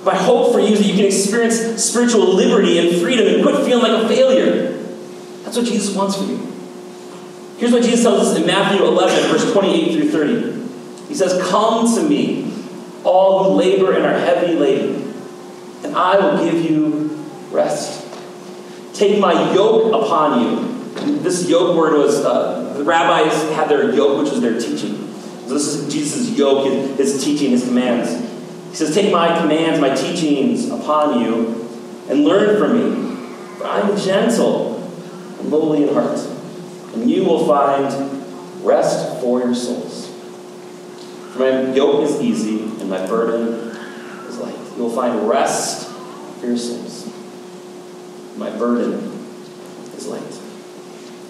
My 0.04 0.16
hope 0.16 0.54
for 0.54 0.60
you 0.60 0.68
is 0.68 0.80
that 0.80 0.86
you 0.86 0.94
can 0.94 1.06
experience 1.06 1.84
spiritual 1.84 2.36
liberty 2.36 2.78
and 2.78 3.02
freedom 3.02 3.28
and 3.34 3.44
quit 3.44 3.66
feeling 3.66 3.92
like 3.92 4.04
a 4.04 4.08
failure. 4.08 4.78
That's 5.44 5.58
what 5.58 5.66
Jesus 5.66 5.96
wants 5.96 6.18
for 6.18 6.24
you. 6.26 6.38
Here's 7.58 7.72
what 7.72 7.82
Jesus 7.82 8.04
tells 8.04 8.28
us 8.28 8.38
in 8.38 8.46
Matthew 8.46 8.86
11, 8.86 9.32
verse 9.32 9.52
28 9.52 9.94
through 9.94 10.12
30. 10.12 11.08
He 11.08 11.16
says, 11.16 11.42
Come 11.50 11.94
to 11.96 12.08
me, 12.08 12.54
all 13.04 13.46
who 13.46 13.50
labor 13.58 13.94
and 13.94 14.06
are 14.06 14.20
heavy 14.20 14.54
laden, 14.54 15.14
and 15.84 15.96
I 15.96 16.20
will 16.20 16.46
give 16.46 16.70
you 16.70 17.26
rest. 17.50 18.06
Take 18.94 19.20
my 19.20 19.54
yoke 19.54 19.94
upon 19.94 20.42
you. 20.42 21.20
This 21.20 21.50
yoke 21.50 21.76
word 21.76 21.98
was, 21.98 22.24
uh, 22.24 22.74
the 22.78 22.84
rabbis 22.84 23.34
had 23.56 23.68
their 23.68 23.94
yoke, 23.94 24.22
which 24.22 24.32
was 24.32 24.42
their 24.42 24.60
teaching. 24.60 25.07
This 25.48 25.68
is 25.68 25.94
Jesus' 25.94 26.38
yoke, 26.38 26.68
his, 26.68 26.98
his 26.98 27.24
teaching, 27.24 27.52
his 27.52 27.66
commands. 27.66 28.12
He 28.70 28.76
says, 28.76 28.94
Take 28.94 29.12
my 29.12 29.40
commands, 29.40 29.80
my 29.80 29.94
teachings 29.96 30.70
upon 30.70 31.22
you, 31.22 31.70
and 32.10 32.24
learn 32.24 32.60
from 32.60 32.74
me. 32.78 33.26
For 33.58 33.66
I 33.66 33.82
am 33.82 33.98
gentle 33.98 34.84
and 35.40 35.50
lowly 35.50 35.84
in 35.84 35.94
heart, 35.94 36.20
and 36.94 37.10
you 37.10 37.24
will 37.24 37.48
find 37.48 38.66
rest 38.66 39.22
for 39.22 39.40
your 39.40 39.56
souls. 39.56 40.08
For 41.34 41.40
my 41.40 41.74
yoke 41.74 42.04
is 42.04 42.22
easy, 42.22 42.64
and 42.82 42.90
my 42.90 43.06
burden 43.08 43.76
is 44.28 44.38
light. 44.38 44.58
You 44.76 44.84
will 44.84 44.96
find 44.96 45.28
rest 45.28 45.88
for 46.40 46.48
your 46.48 46.58
souls 46.58 46.98
my 48.38 48.50
burden 48.52 48.94
is 49.96 50.08
light. 50.08 50.22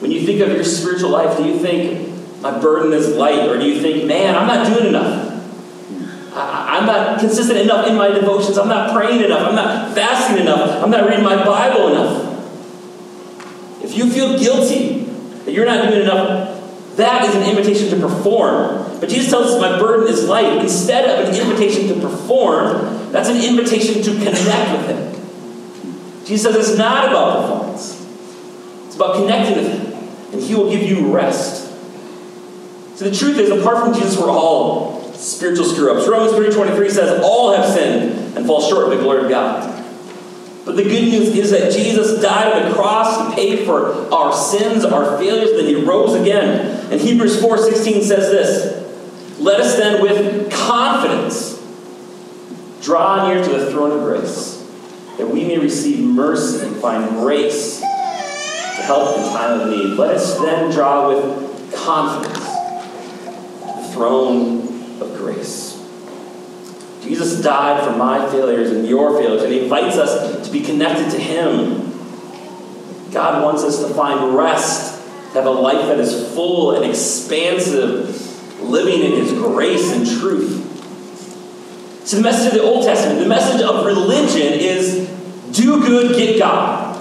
When 0.01 0.11
you 0.11 0.25
think 0.25 0.41
of 0.41 0.49
your 0.49 0.63
spiritual 0.63 1.09
life, 1.09 1.37
do 1.37 1.45
you 1.45 1.57
think 1.57 2.06
my 2.41 2.59
burden 2.59 2.93
is 2.93 3.15
light? 3.15 3.49
Or 3.49 3.57
do 3.57 3.65
you 3.65 3.81
think, 3.81 4.05
man, 4.05 4.35
I'm 4.35 4.47
not 4.47 4.67
doing 4.67 4.87
enough? 4.87 5.27
I, 6.37 6.77
am 6.77 6.85
not 6.85 7.19
consistent 7.19 7.59
enough 7.59 7.87
in 7.87 7.95
my 7.95 8.09
devotions. 8.09 8.57
I'm 8.57 8.67
not 8.67 8.95
praying 8.95 9.23
enough. 9.23 9.47
I'm 9.47 9.55
not 9.55 9.95
fasting 9.95 10.37
enough. 10.37 10.83
I'm 10.83 10.91
not 10.91 11.07
reading 11.07 11.23
my 11.23 11.43
Bible 11.43 11.87
enough. 11.87 13.83
If 13.83 13.97
you 13.97 14.09
feel 14.11 14.37
guilty 14.37 15.05
that 15.45 15.51
you're 15.51 15.65
not 15.65 15.89
doing 15.89 16.01
enough, 16.01 16.95
that 16.97 17.25
is 17.25 17.35
an 17.35 17.43
invitation 17.43 17.89
to 17.89 18.07
perform. 18.07 18.99
But 18.99 19.09
Jesus 19.09 19.29
tells 19.29 19.47
us 19.47 19.61
my 19.61 19.79
burden 19.79 20.07
is 20.07 20.27
light. 20.27 20.57
Instead 20.57 21.09
of 21.09 21.29
an 21.29 21.39
invitation 21.39 21.87
to 21.87 22.01
perform, 22.01 23.11
that's 23.11 23.29
an 23.29 23.37
invitation 23.37 24.01
to 24.03 24.11
connect 24.11 24.71
with 24.71 24.87
Him. 24.89 26.25
Jesus 26.25 26.53
says 26.53 26.69
it's 26.69 26.77
not 26.77 27.09
about 27.09 27.41
performance. 27.41 28.05
It's 28.87 28.95
about 28.95 29.15
connecting 29.15 29.55
with 29.55 29.71
Him. 29.71 30.33
And 30.33 30.41
He 30.41 30.55
will 30.55 30.69
give 30.69 30.83
you 30.83 31.13
rest. 31.13 31.66
So 32.97 33.07
the 33.07 33.15
truth 33.15 33.37
is, 33.37 33.51
apart 33.51 33.85
from 33.85 33.93
Jesus, 33.93 34.17
we're 34.17 34.31
all 34.31 35.13
spiritual 35.13 35.65
screw-ups. 35.65 36.07
Romans 36.07 36.33
3.23 36.33 36.89
says, 36.89 37.21
all 37.23 37.55
have 37.55 37.71
sinned 37.71 38.35
and 38.35 38.43
fall 38.47 38.59
short 38.59 38.85
of 38.85 38.89
the 38.89 39.03
glory 39.03 39.23
of 39.23 39.29
God. 39.29 39.71
But 40.65 40.77
the 40.77 40.83
good 40.83 41.03
news 41.03 41.27
is 41.27 41.51
that 41.51 41.71
Jesus 41.71 42.19
died 42.23 42.53
on 42.53 42.69
the 42.69 42.75
cross 42.75 43.29
to 43.29 43.35
pay 43.35 43.63
for 43.67 44.11
our 44.11 44.33
sins, 44.33 44.83
our 44.83 45.15
failures, 45.19 45.51
then 45.51 45.67
he 45.67 45.75
rose 45.75 46.19
again. 46.19 46.91
And 46.91 46.99
Hebrews 46.99 47.39
4:16 47.39 48.01
says 48.01 48.31
this: 48.31 49.39
Let 49.39 49.61
us 49.61 49.77
then 49.77 50.01
with 50.01 50.51
confidence 50.51 51.61
draw 52.81 53.29
near 53.29 53.43
to 53.43 53.49
the 53.49 53.71
throne 53.71 53.91
of 53.91 54.03
grace, 54.03 54.67
that 55.17 55.29
we 55.29 55.45
may 55.45 55.59
receive 55.59 56.03
mercy 56.03 56.65
and 56.65 56.75
find 56.77 57.11
grace 57.11 57.79
to 57.79 58.81
help 58.81 59.17
in 59.19 59.23
time 59.25 59.61
of 59.61 59.69
need. 59.69 59.97
Let 59.97 60.15
us 60.15 60.37
then 60.39 60.71
draw 60.71 61.09
with 61.09 61.73
confidence 61.75 62.56
throne 63.97 65.01
of 65.01 65.17
grace. 65.17 65.73
Jesus 67.01 67.41
died 67.41 67.83
for 67.83 67.95
my 67.97 68.29
failures 68.29 68.71
and 68.71 68.87
your 68.87 69.17
failures, 69.17 69.43
and 69.43 69.51
He 69.51 69.63
invites 69.63 69.97
us 69.97 70.45
to 70.45 70.51
be 70.51 70.61
connected 70.61 71.11
to 71.11 71.19
Him. 71.19 71.91
God 73.11 73.43
wants 73.43 73.63
us 73.63 73.79
to 73.85 73.93
find 73.93 74.35
rest, 74.35 75.01
to 75.31 75.33
have 75.33 75.45
a 75.45 75.49
life 75.49 75.87
that 75.87 75.99
is 75.99 76.33
full 76.33 76.75
and 76.75 76.85
expansive, 76.85 78.61
living 78.61 79.03
in 79.03 79.11
His 79.13 79.31
grace 79.33 79.91
and 79.91 80.05
truth. 80.05 80.65
So, 82.05 82.17
the 82.17 82.23
message 82.23 82.47
of 82.47 82.53
the 82.53 82.63
Old 82.63 82.85
Testament, 82.85 83.19
the 83.19 83.27
message 83.27 83.61
of 83.61 83.85
religion 83.85 84.53
is 84.53 85.09
do 85.51 85.81
good, 85.81 86.15
get 86.15 86.39
God. 86.39 86.95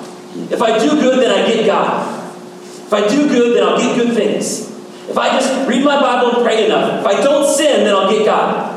If 0.50 0.62
I 0.62 0.79
do 0.79 0.91
good, 0.91 1.21
then 1.21 1.31
I 1.31 1.47
get 1.47 1.67
God. 1.67 2.35
If 2.62 2.93
I 2.93 3.07
do 3.09 3.29
good, 3.29 3.57
then 3.57 3.65
I'll 3.65 3.79
get 3.79 3.97
good 3.97 4.15
things. 4.15 4.66
If 5.09 5.17
I 5.17 5.31
just 5.39 5.69
read 5.69 5.85
my 5.85 6.01
Bible 6.01 6.37
and 6.37 6.45
pray 6.45 6.67
enough, 6.67 7.01
if 7.01 7.07
I 7.07 7.23
don't 7.23 7.47
sin, 7.47 7.85
then 7.85 7.95
I'll 7.95 8.11
get 8.11 8.25
God. 8.27 8.77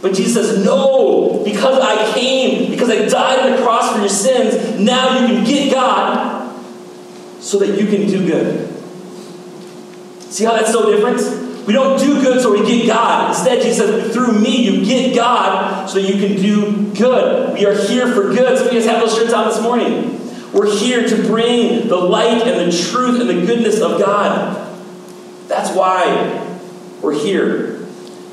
But 0.00 0.14
Jesus 0.14 0.48
says, 0.48 0.64
No, 0.64 1.42
because 1.44 1.78
I 1.80 2.12
came, 2.12 2.70
because 2.70 2.90
I 2.90 3.06
died 3.06 3.38
on 3.38 3.56
the 3.56 3.62
cross 3.62 3.92
for 3.92 4.00
your 4.00 4.08
sins, 4.08 4.80
now 4.80 5.18
you 5.18 5.26
can 5.28 5.44
get 5.44 5.72
God 5.72 6.54
so 7.40 7.58
that 7.58 7.80
you 7.80 7.86
can 7.86 8.06
do 8.08 8.26
good. 8.26 8.68
See 10.32 10.44
how 10.44 10.52
that's 10.52 10.72
so 10.72 10.90
different? 10.90 11.66
We 11.66 11.72
don't 11.72 11.98
do 11.98 12.20
good 12.20 12.40
so 12.40 12.52
we 12.52 12.66
get 12.66 12.88
God. 12.88 13.30
Instead, 13.30 13.62
Jesus 13.62 13.86
says, 13.86 14.12
through 14.12 14.40
me, 14.40 14.64
you 14.64 14.84
get 14.84 15.14
God 15.14 15.88
so 15.88 15.98
you 15.98 16.14
can 16.14 16.40
do 16.40 16.92
good. 16.94 17.54
We 17.54 17.66
are 17.66 17.74
here 17.74 18.12
for 18.12 18.34
good. 18.34 18.58
Some 18.58 18.68
of 18.68 18.72
you 18.72 18.80
guys 18.80 18.88
have 18.88 19.00
those 19.00 19.14
shirts 19.14 19.32
on 19.32 19.48
this 19.48 19.60
morning. 19.60 20.18
We're 20.52 20.74
here 20.76 21.06
to 21.06 21.16
bring 21.22 21.86
the 21.86 21.96
light 21.96 22.42
and 22.42 22.72
the 22.72 22.76
truth 22.76 23.20
and 23.20 23.30
the 23.30 23.46
goodness 23.46 23.80
of 23.80 24.00
God. 24.00 24.61
That's 25.48 25.74
why 25.76 26.58
we're 27.00 27.18
here. 27.18 27.82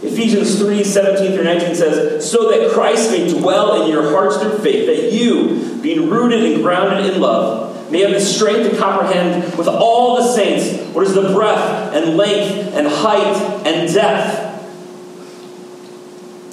Ephesians 0.01 0.57
3 0.57 0.83
17 0.83 1.33
through 1.33 1.43
19 1.43 1.75
says, 1.75 2.31
So 2.31 2.49
that 2.49 2.71
Christ 2.71 3.11
may 3.11 3.27
dwell 3.37 3.81
in 3.81 3.91
your 3.91 4.11
hearts 4.11 4.37
through 4.37 4.59
faith, 4.59 4.85
that 4.85 5.11
you, 5.11 5.77
being 5.81 6.09
rooted 6.09 6.43
and 6.43 6.63
grounded 6.63 7.13
in 7.13 7.19
love, 7.19 7.91
may 7.91 8.01
have 8.01 8.11
the 8.11 8.21
strength 8.21 8.69
to 8.69 8.77
comprehend 8.77 9.57
with 9.57 9.67
all 9.67 10.17
the 10.17 10.33
saints 10.33 10.79
what 10.93 11.05
is 11.05 11.13
the 11.13 11.33
breadth 11.33 11.93
and 11.93 12.15
length 12.15 12.75
and 12.75 12.87
height 12.87 13.65
and 13.65 13.93
depth, 13.93 14.45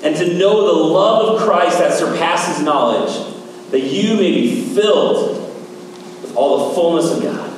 and 0.02 0.16
to 0.16 0.38
know 0.38 0.66
the 0.66 0.82
love 0.82 1.36
of 1.36 1.42
Christ 1.42 1.78
that 1.78 1.92
surpasses 1.92 2.64
knowledge, 2.64 3.34
that 3.70 3.80
you 3.80 4.16
may 4.16 4.32
be 4.32 4.74
filled 4.74 5.36
with 6.22 6.34
all 6.34 6.68
the 6.68 6.74
fullness 6.74 7.12
of 7.12 7.22
God. 7.22 7.55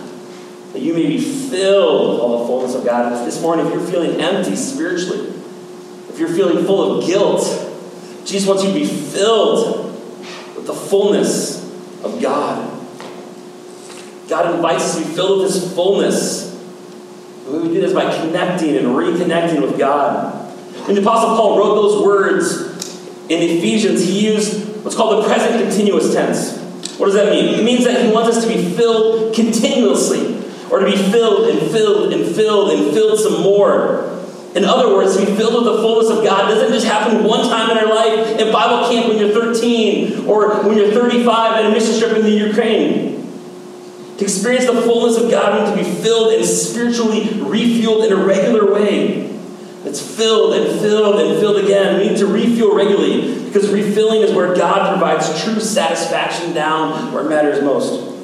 That 0.72 0.82
you 0.82 0.94
may 0.94 1.06
be 1.06 1.18
filled 1.18 2.12
with 2.12 2.20
all 2.20 2.40
the 2.40 2.46
fullness 2.46 2.74
of 2.74 2.84
God. 2.84 3.26
This 3.26 3.40
morning, 3.40 3.66
if 3.66 3.72
you're 3.72 3.86
feeling 3.86 4.20
empty 4.20 4.54
spiritually, 4.54 5.30
if 6.08 6.18
you're 6.18 6.28
feeling 6.28 6.64
full 6.64 6.98
of 6.98 7.06
guilt, 7.06 7.42
Jesus 8.24 8.46
wants 8.46 8.64
you 8.64 8.72
to 8.72 8.78
be 8.78 8.86
filled 8.86 9.86
with 10.54 10.66
the 10.66 10.74
fullness 10.74 11.64
of 12.04 12.20
God. 12.20 12.74
God 14.28 14.54
invites 14.54 14.84
us 14.84 14.98
to 14.98 15.04
be 15.04 15.14
filled 15.14 15.40
with 15.40 15.54
His 15.54 15.72
fullness. 15.74 16.54
And 17.46 17.62
we 17.62 17.68
do 17.68 17.80
this 17.80 17.94
by 17.94 18.14
connecting 18.14 18.76
and 18.76 18.88
reconnecting 18.88 19.62
with 19.62 19.78
God. 19.78 20.34
When 20.86 20.94
the 20.94 21.00
Apostle 21.00 21.30
Paul 21.30 21.58
wrote 21.58 21.74
those 21.76 22.02
words 22.02 22.60
in 23.30 23.42
Ephesians, 23.42 24.04
he 24.04 24.26
used 24.26 24.84
what's 24.84 24.96
called 24.96 25.24
the 25.24 25.28
present 25.28 25.62
continuous 25.62 26.12
tense. 26.12 26.58
What 26.98 27.06
does 27.06 27.14
that 27.14 27.30
mean? 27.30 27.54
It 27.54 27.64
means 27.64 27.84
that 27.84 28.04
he 28.04 28.12
wants 28.12 28.36
us 28.36 28.44
to 28.44 28.48
be 28.48 28.74
filled 28.74 29.34
continuously, 29.34 30.37
or 30.70 30.80
to 30.80 30.86
be 30.86 30.96
filled 30.96 31.48
and 31.48 31.70
filled 31.70 32.12
and 32.12 32.34
filled 32.34 32.70
and 32.70 32.92
filled 32.92 33.18
some 33.18 33.42
more. 33.42 34.14
In 34.54 34.64
other 34.64 34.94
words, 34.94 35.16
to 35.16 35.24
be 35.24 35.34
filled 35.36 35.54
with 35.54 35.76
the 35.76 35.82
fullness 35.82 36.10
of 36.10 36.24
God 36.24 36.48
doesn't 36.48 36.72
just 36.72 36.86
happen 36.86 37.22
one 37.22 37.48
time 37.48 37.70
in 37.70 37.78
our 37.78 37.94
life 37.94 38.40
at 38.40 38.52
Bible 38.52 38.88
camp 38.88 39.08
when 39.08 39.18
you're 39.18 39.32
13 39.32 40.26
or 40.26 40.62
when 40.64 40.76
you're 40.76 40.90
35 40.90 41.52
at 41.52 41.66
a 41.66 41.70
mission 41.70 41.98
trip 41.98 42.16
in 42.16 42.22
the 42.22 42.30
Ukraine. 42.30 43.18
To 44.18 44.24
experience 44.24 44.66
the 44.66 44.82
fullness 44.82 45.16
of 45.16 45.30
God 45.30 45.60
means 45.60 45.70
to 45.70 45.90
be 45.90 46.02
filled 46.02 46.32
and 46.32 46.44
spiritually 46.44 47.20
refueled 47.20 48.06
in 48.06 48.12
a 48.12 48.16
regular 48.16 48.72
way. 48.72 49.26
It's 49.84 50.00
filled 50.00 50.54
and 50.54 50.80
filled 50.80 51.20
and 51.20 51.38
filled 51.38 51.64
again. 51.64 52.00
We 52.00 52.08
need 52.08 52.18
to 52.18 52.26
refuel 52.26 52.74
regularly 52.74 53.44
because 53.44 53.70
refilling 53.70 54.22
is 54.22 54.34
where 54.34 54.56
God 54.56 54.98
provides 54.98 55.42
true 55.44 55.60
satisfaction 55.60 56.52
down 56.52 57.12
where 57.12 57.24
it 57.24 57.28
matters 57.28 57.62
most. 57.62 58.17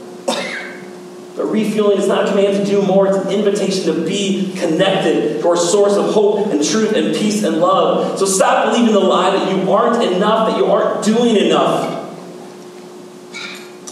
But 1.37 1.47
refueling 1.47 1.99
is 1.99 2.07
not 2.07 2.26
a 2.26 2.29
command 2.29 2.57
to 2.57 2.64
do 2.64 2.81
more, 2.83 3.09
it's 3.09 3.17
an 3.17 3.33
invitation 3.33 3.93
to 3.93 4.05
be 4.05 4.55
connected 4.57 5.41
to 5.41 5.49
our 5.49 5.57
source 5.57 5.95
of 5.95 6.14
hope 6.14 6.47
and 6.47 6.64
truth 6.64 6.93
and 6.95 7.14
peace 7.14 7.43
and 7.43 7.59
love. 7.59 8.19
So 8.19 8.25
stop 8.25 8.71
believing 8.71 8.95
the 8.95 9.00
lie 9.00 9.31
that 9.31 9.55
you 9.55 9.71
aren't 9.73 10.03
enough, 10.05 10.50
that 10.50 10.59
you 10.59 10.67
aren't 10.67 11.05
doing 11.05 11.37
enough. 11.37 12.03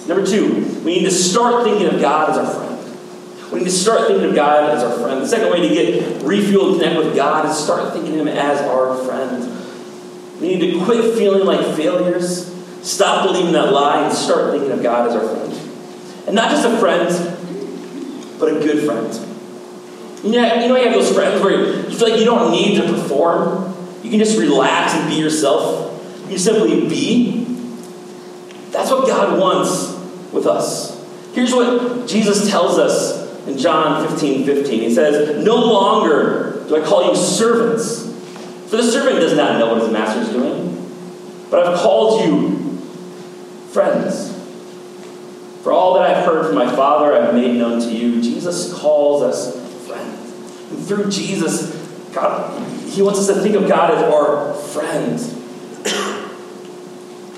Number 0.06 0.24
two, 0.24 0.80
we 0.84 0.98
need 0.98 1.04
to 1.04 1.10
start 1.10 1.64
thinking 1.64 1.88
of 1.88 2.00
God 2.00 2.30
as 2.30 2.38
our 2.38 2.54
friend. 2.54 2.72
We 3.52 3.58
need 3.58 3.64
to 3.66 3.70
start 3.70 4.06
thinking 4.06 4.28
of 4.28 4.34
God 4.34 4.70
as 4.70 4.82
our 4.84 4.98
friend. 4.98 5.20
The 5.20 5.28
second 5.28 5.50
way 5.50 5.68
to 5.68 5.74
get 5.74 6.22
refueled 6.22 6.72
and 6.72 6.80
connect 6.80 7.04
with 7.04 7.16
God 7.16 7.46
is 7.46 7.56
start 7.56 7.92
thinking 7.92 8.20
of 8.20 8.26
Him 8.26 8.28
as 8.28 8.60
our 8.62 8.96
friend. 9.04 9.48
We 10.40 10.54
need 10.54 10.72
to 10.72 10.84
quit 10.84 11.16
feeling 11.16 11.44
like 11.44 11.76
failures, 11.76 12.52
stop 12.82 13.26
believing 13.26 13.52
that 13.52 13.72
lie, 13.72 14.04
and 14.04 14.12
start 14.12 14.52
thinking 14.52 14.72
of 14.72 14.82
God 14.82 15.08
as 15.08 15.14
our 15.14 15.28
friend. 15.28 15.61
And 16.26 16.34
not 16.34 16.50
just 16.50 16.66
a 16.66 16.76
friend, 16.78 17.08
but 18.38 18.56
a 18.56 18.60
good 18.60 18.84
friend. 18.84 19.12
Yeah, 20.24 20.62
you 20.62 20.68
know, 20.68 20.76
you 20.76 20.84
have 20.84 20.94
those 20.94 21.12
friends 21.12 21.42
where 21.42 21.52
you 21.52 21.90
feel 21.90 22.10
like 22.10 22.18
you 22.18 22.24
don't 22.24 22.52
need 22.52 22.76
to 22.80 22.92
perform. 22.92 23.74
You 24.02 24.10
can 24.10 24.20
just 24.20 24.38
relax 24.38 24.94
and 24.94 25.08
be 25.08 25.16
yourself. 25.16 26.28
You 26.30 26.38
simply 26.38 26.88
be. 26.88 27.44
That's 28.70 28.90
what 28.90 29.06
God 29.06 29.38
wants 29.38 29.92
with 30.32 30.46
us. 30.46 30.92
Here's 31.34 31.52
what 31.52 32.06
Jesus 32.06 32.48
tells 32.48 32.78
us 32.78 33.46
in 33.46 33.58
John 33.58 34.08
15 34.08 34.46
15. 34.46 34.80
He 34.80 34.94
says, 34.94 35.44
No 35.44 35.56
longer 35.56 36.64
do 36.68 36.76
I 36.82 36.86
call 36.86 37.08
you 37.08 37.16
servants, 37.16 38.02
for 38.70 38.76
the 38.76 38.82
servant 38.82 39.20
does 39.20 39.36
not 39.36 39.58
know 39.58 39.72
what 39.72 39.82
his 39.82 39.92
master 39.92 40.20
is 40.20 40.28
doing, 40.28 40.92
but 41.50 41.66
I've 41.66 41.78
called 41.78 42.24
you 42.24 42.78
friends. 43.70 44.30
For 45.62 45.72
all 45.72 45.94
that 45.94 46.02
I've 46.02 46.24
heard 46.26 46.46
from 46.46 46.56
my 46.56 46.66
Father, 46.74 47.14
I've 47.14 47.34
made 47.34 47.56
known 47.56 47.80
to 47.80 47.88
you. 47.88 48.20
Jesus 48.20 48.74
calls 48.74 49.22
us 49.22 49.54
friends. 49.86 50.70
And 50.72 50.84
through 50.84 51.08
Jesus, 51.08 51.70
God, 52.12 52.60
He 52.88 53.00
wants 53.00 53.20
us 53.20 53.28
to 53.28 53.34
think 53.34 53.54
of 53.54 53.68
God 53.68 53.92
as 53.92 54.02
our 54.02 54.54
friend. 54.54 55.20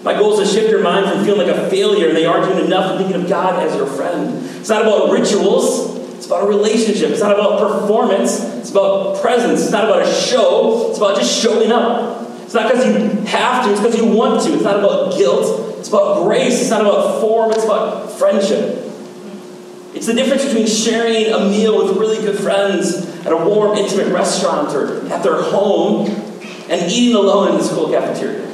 My 0.05 0.15
goal 0.15 0.39
is 0.39 0.49
to 0.49 0.55
shift 0.55 0.71
your 0.71 0.83
mind 0.83 1.11
from 1.11 1.25
feeling 1.25 1.47
like 1.47 1.57
a 1.57 1.69
failure 1.69 2.09
and 2.09 2.17
they 2.17 2.25
aren't 2.25 2.51
doing 2.51 2.65
enough 2.65 2.93
to 2.93 2.99
thinking 2.99 3.23
of 3.23 3.29
God 3.29 3.63
as 3.63 3.77
your 3.77 3.87
friend. 3.87 4.45
It's 4.57 4.69
not 4.71 4.83
about 4.83 5.11
rituals, 5.11 5.99
it's 6.15 6.27
about 6.27 6.45
a 6.45 6.47
relationship. 6.47 7.11
It's 7.11 7.21
not 7.21 7.33
about 7.33 7.61
performance, 7.61 8.43
it's 8.43 8.71
about 8.71 9.21
presence. 9.21 9.61
It's 9.61 9.71
not 9.71 9.85
about 9.85 10.03
a 10.03 10.11
show, 10.11 10.89
it's 10.89 10.99
about 10.99 11.17
just 11.17 11.43
showing 11.43 11.71
up. 11.71 12.24
It's 12.55 12.63
not 12.63 12.73
because 12.73 12.87
you 12.87 13.27
have 13.27 13.65
to, 13.65 13.73
it's 13.73 13.81
because 13.81 13.97
you 13.97 14.17
want 14.17 14.41
to. 14.45 14.55
It's 14.55 14.63
not 14.63 14.79
about 14.79 15.19
guilt, 15.19 15.77
it's 15.81 15.89
about 15.89 16.23
grace. 16.23 16.61
It's 16.61 16.71
not 16.71 16.83
about 16.83 17.21
form, 17.21 17.51
it's 17.51 17.65
about 17.65 18.13
friendship. 18.13 18.79
It's 19.93 20.07
the 20.07 20.13
difference 20.13 20.45
between 20.45 20.69
sharing 20.69 21.33
a 21.33 21.49
meal 21.51 21.85
with 21.85 21.97
really 21.97 22.19
good 22.19 22.39
friends 22.39 22.95
at 23.27 23.33
a 23.33 23.37
warm, 23.37 23.77
intimate 23.77 24.13
restaurant 24.13 24.73
or 24.73 25.05
at 25.13 25.25
their 25.25 25.43
home 25.43 26.07
and 26.69 26.93
eating 26.93 27.17
alone 27.17 27.51
in 27.51 27.59
the 27.59 27.65
school 27.65 27.91
cafeteria. 27.91 28.47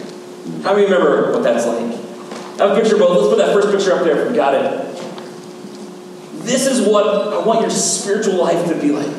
How 0.62 0.72
many 0.72 0.84
remember 0.84 1.32
what 1.32 1.42
that's 1.42 1.66
like? 1.66 1.78
I 2.58 2.68
have 2.68 2.78
a 2.78 2.80
picture 2.80 2.96
both. 2.96 3.18
Let's 3.18 3.28
put 3.28 3.36
that 3.36 3.52
first 3.52 3.70
picture 3.70 3.92
up 3.92 4.02
there 4.02 4.22
if 4.22 4.30
we 4.30 4.34
got 4.34 4.54
it. 4.54 4.80
This 6.46 6.66
is 6.66 6.88
what 6.88 7.34
I 7.34 7.44
want 7.44 7.60
your 7.60 7.68
spiritual 7.68 8.36
life 8.36 8.66
to 8.68 8.80
be 8.80 8.92
like. 8.92 9.14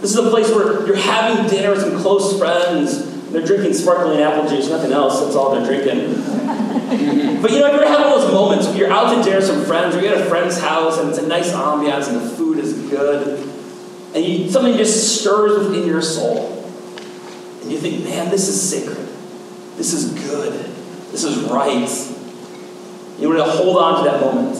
This 0.00 0.04
is 0.04 0.16
a 0.16 0.30
place 0.30 0.48
where 0.48 0.86
you're 0.86 0.96
having 0.96 1.50
dinner 1.50 1.72
with 1.72 1.82
some 1.82 2.00
close 2.00 2.38
friends. 2.38 3.13
They're 3.34 3.44
drinking 3.44 3.74
sparkling 3.74 4.20
apple 4.20 4.48
juice, 4.48 4.68
nothing 4.68 4.92
else. 4.92 5.18
That's 5.20 5.34
all 5.34 5.56
they're 5.56 5.66
drinking. 5.66 6.14
but 7.42 7.50
you 7.50 7.58
know, 7.58 7.66
you 7.66 7.80
ever 7.80 7.84
have 7.84 8.04
those 8.14 8.30
moments 8.30 8.68
where 8.68 8.76
you're 8.76 8.92
out 8.92 9.12
to 9.12 9.24
dinner 9.24 9.38
with 9.38 9.46
some 9.46 9.64
friends, 9.64 9.96
or 9.96 10.00
you're 10.00 10.14
at 10.14 10.20
a 10.20 10.26
friend's 10.26 10.60
house, 10.60 10.98
and 10.98 11.08
it's 11.08 11.18
a 11.18 11.26
nice 11.26 11.50
ambiance, 11.50 12.06
and 12.06 12.18
the 12.18 12.28
food 12.36 12.58
is 12.58 12.74
good, 12.88 13.40
and 14.14 14.24
you, 14.24 14.48
something 14.48 14.76
just 14.76 15.20
stirs 15.20 15.66
within 15.66 15.84
your 15.84 16.00
soul, 16.00 16.64
and 17.62 17.72
you 17.72 17.78
think, 17.78 18.04
man, 18.04 18.30
this 18.30 18.46
is 18.46 18.70
sacred. 18.70 19.04
This 19.78 19.92
is 19.92 20.12
good. 20.28 20.52
This 21.10 21.24
is 21.24 21.36
right. 21.50 21.90
You 23.18 23.30
want 23.30 23.40
to 23.40 23.50
hold 23.50 23.78
on 23.78 24.04
to 24.04 24.10
that 24.12 24.20
moment. 24.20 24.54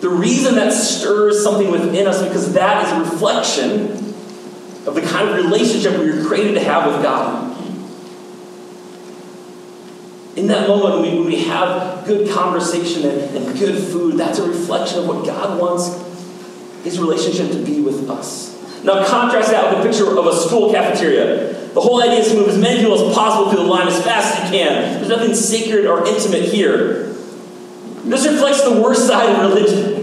The 0.00 0.08
reason 0.08 0.54
that 0.54 0.72
stirs 0.72 1.44
something 1.44 1.70
within 1.70 2.06
us 2.06 2.22
because 2.22 2.54
that 2.54 2.86
is 2.86 2.92
a 2.92 3.12
reflection 3.12 3.99
of 4.86 4.94
the 4.94 5.02
kind 5.02 5.28
of 5.28 5.36
relationship 5.36 5.98
we 5.98 6.10
were 6.10 6.24
created 6.26 6.54
to 6.54 6.60
have 6.60 6.92
with 6.92 7.02
God. 7.02 7.50
In 10.36 10.46
that 10.46 10.68
moment, 10.68 11.02
when 11.02 11.26
we, 11.26 11.44
have 11.44 12.06
good 12.06 12.30
conversation 12.30 13.04
and, 13.04 13.58
good 13.58 13.82
food, 13.82 14.16
that's 14.16 14.38
a 14.38 14.48
reflection 14.48 15.00
of 15.00 15.08
what 15.08 15.26
God 15.26 15.60
wants 15.60 15.88
his 16.84 16.98
relationship 16.98 17.50
to 17.50 17.62
be 17.62 17.80
with 17.80 18.08
us. 18.08 18.50
Now, 18.84 19.04
contrast 19.06 19.50
that 19.50 19.68
with 19.68 19.84
a 19.84 19.88
picture 19.88 20.16
of 20.16 20.26
a 20.26 20.34
school 20.34 20.72
cafeteria. 20.72 21.52
The 21.74 21.80
whole 21.80 22.02
idea 22.02 22.20
is 22.20 22.28
to 22.28 22.36
move 22.36 22.48
as 22.48 22.58
many 22.58 22.80
people 22.80 23.08
as 23.08 23.14
possible 23.14 23.50
through 23.50 23.64
the 23.64 23.68
line 23.68 23.86
as 23.86 24.02
fast 24.02 24.38
as 24.38 24.50
you 24.50 24.58
can. 24.58 24.94
There's 24.94 25.08
nothing 25.08 25.34
sacred 25.34 25.86
or 25.86 26.06
intimate 26.06 26.44
here. 26.44 27.12
This 28.04 28.26
reflects 28.26 28.62
the 28.62 28.80
worst 28.80 29.06
side 29.06 29.28
of 29.28 29.40
religion. 29.40 29.99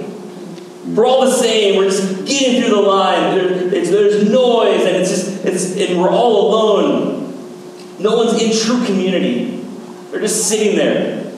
We're 0.96 1.06
all 1.06 1.26
the 1.26 1.32
same. 1.32 1.78
We're 1.78 1.90
just 1.90 2.26
getting 2.26 2.62
through 2.62 2.76
the 2.76 2.82
line. 2.82 3.36
There, 3.36 3.70
there's 3.70 4.30
noise, 4.30 4.86
and 4.86 4.96
it's 4.96 5.10
just 5.10 5.46
it's 5.46 5.76
and 5.76 6.02
we're 6.02 6.10
all 6.10 6.50
alone. 6.50 7.18
No 8.00 8.16
one's 8.16 8.42
in 8.42 8.52
true 8.66 8.86
community. 8.86 9.58
They're 10.12 10.22
just 10.22 10.48
sitting 10.48 10.76
there, 10.78 11.32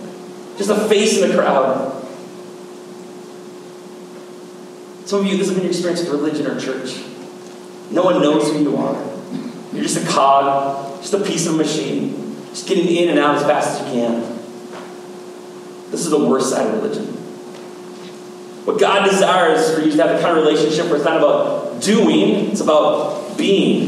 just 0.57 0.69
a 0.69 0.75
face 0.87 1.19
in 1.19 1.29
the 1.29 1.35
crowd. 1.35 1.95
Some 5.05 5.21
of 5.21 5.25
you, 5.25 5.37
this 5.37 5.47
has 5.47 5.55
been 5.55 5.63
your 5.63 5.71
experience 5.71 6.01
with 6.01 6.11
religion 6.11 6.45
or 6.45 6.59
church. 6.59 7.03
No 7.89 8.03
one 8.03 8.21
knows 8.21 8.51
who 8.51 8.59
you 8.59 8.77
are. 8.77 8.93
You're 9.73 9.81
just 9.81 9.97
a 9.97 10.07
cog, 10.07 11.01
just 11.01 11.13
a 11.13 11.19
piece 11.19 11.47
of 11.47 11.55
a 11.55 11.57
machine, 11.57 12.35
just 12.49 12.67
getting 12.67 12.87
in 12.87 13.09
and 13.09 13.17
out 13.17 13.35
as 13.35 13.43
fast 13.43 13.81
as 13.81 13.87
you 13.87 13.93
can. 13.93 14.21
This 15.89 16.01
is 16.01 16.11
the 16.11 16.23
worst 16.23 16.51
side 16.51 16.67
of 16.67 16.83
religion. 16.83 17.18
What 18.69 18.79
God 18.79 19.09
desires 19.09 19.73
for 19.73 19.81
you 19.81 19.91
to 19.93 19.97
have 19.97 20.15
a 20.15 20.21
kind 20.21 20.37
of 20.37 20.45
relationship 20.45 20.85
where 20.85 20.97
it's 20.97 21.03
not 21.03 21.17
about 21.17 21.81
doing, 21.81 22.51
it's 22.51 22.61
about 22.61 23.35
being. 23.35 23.87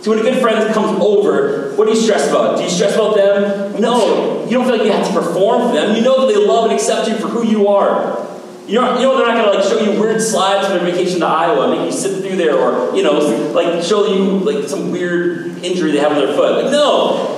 So 0.00 0.10
when 0.10 0.20
a 0.20 0.22
good 0.22 0.40
friend 0.40 0.72
comes 0.72 0.98
over, 1.02 1.74
what 1.76 1.84
do 1.84 1.90
you 1.90 2.00
stress 2.00 2.30
about? 2.30 2.56
Do 2.56 2.64
you 2.64 2.70
stress 2.70 2.94
about 2.94 3.14
them? 3.14 3.78
No. 3.78 4.46
You 4.46 4.52
don't 4.52 4.64
feel 4.64 4.78
like 4.78 4.86
you 4.86 4.92
have 4.92 5.06
to 5.06 5.12
perform 5.12 5.68
for 5.68 5.74
them. 5.74 5.94
You 5.94 6.00
know 6.00 6.26
that 6.26 6.32
they 6.32 6.46
love 6.46 6.70
and 6.70 6.72
accept 6.72 7.08
you 7.08 7.16
for 7.16 7.28
who 7.28 7.46
you 7.46 7.68
are. 7.68 8.26
You 8.66 8.76
know, 8.76 8.96
you 8.96 9.02
know 9.02 9.18
they're 9.18 9.26
not 9.26 9.36
going 9.36 9.52
to 9.52 9.58
like 9.58 9.68
show 9.68 9.78
you 9.78 10.00
weird 10.00 10.22
slides 10.22 10.66
from 10.66 10.78
their 10.78 10.90
vacation 10.90 11.20
to 11.20 11.26
Iowa, 11.26 11.68
make 11.68 11.84
you 11.84 11.92
sit 11.92 12.22
through 12.22 12.38
there, 12.38 12.56
or 12.56 12.96
you 12.96 13.02
know, 13.02 13.18
like 13.52 13.84
show 13.84 14.06
you 14.06 14.38
like 14.38 14.66
some 14.66 14.92
weird 14.92 15.62
injury 15.62 15.92
they 15.92 15.98
have 15.98 16.12
on 16.12 16.18
their 16.18 16.34
foot. 16.34 16.64
Like 16.64 16.72
no. 16.72 17.37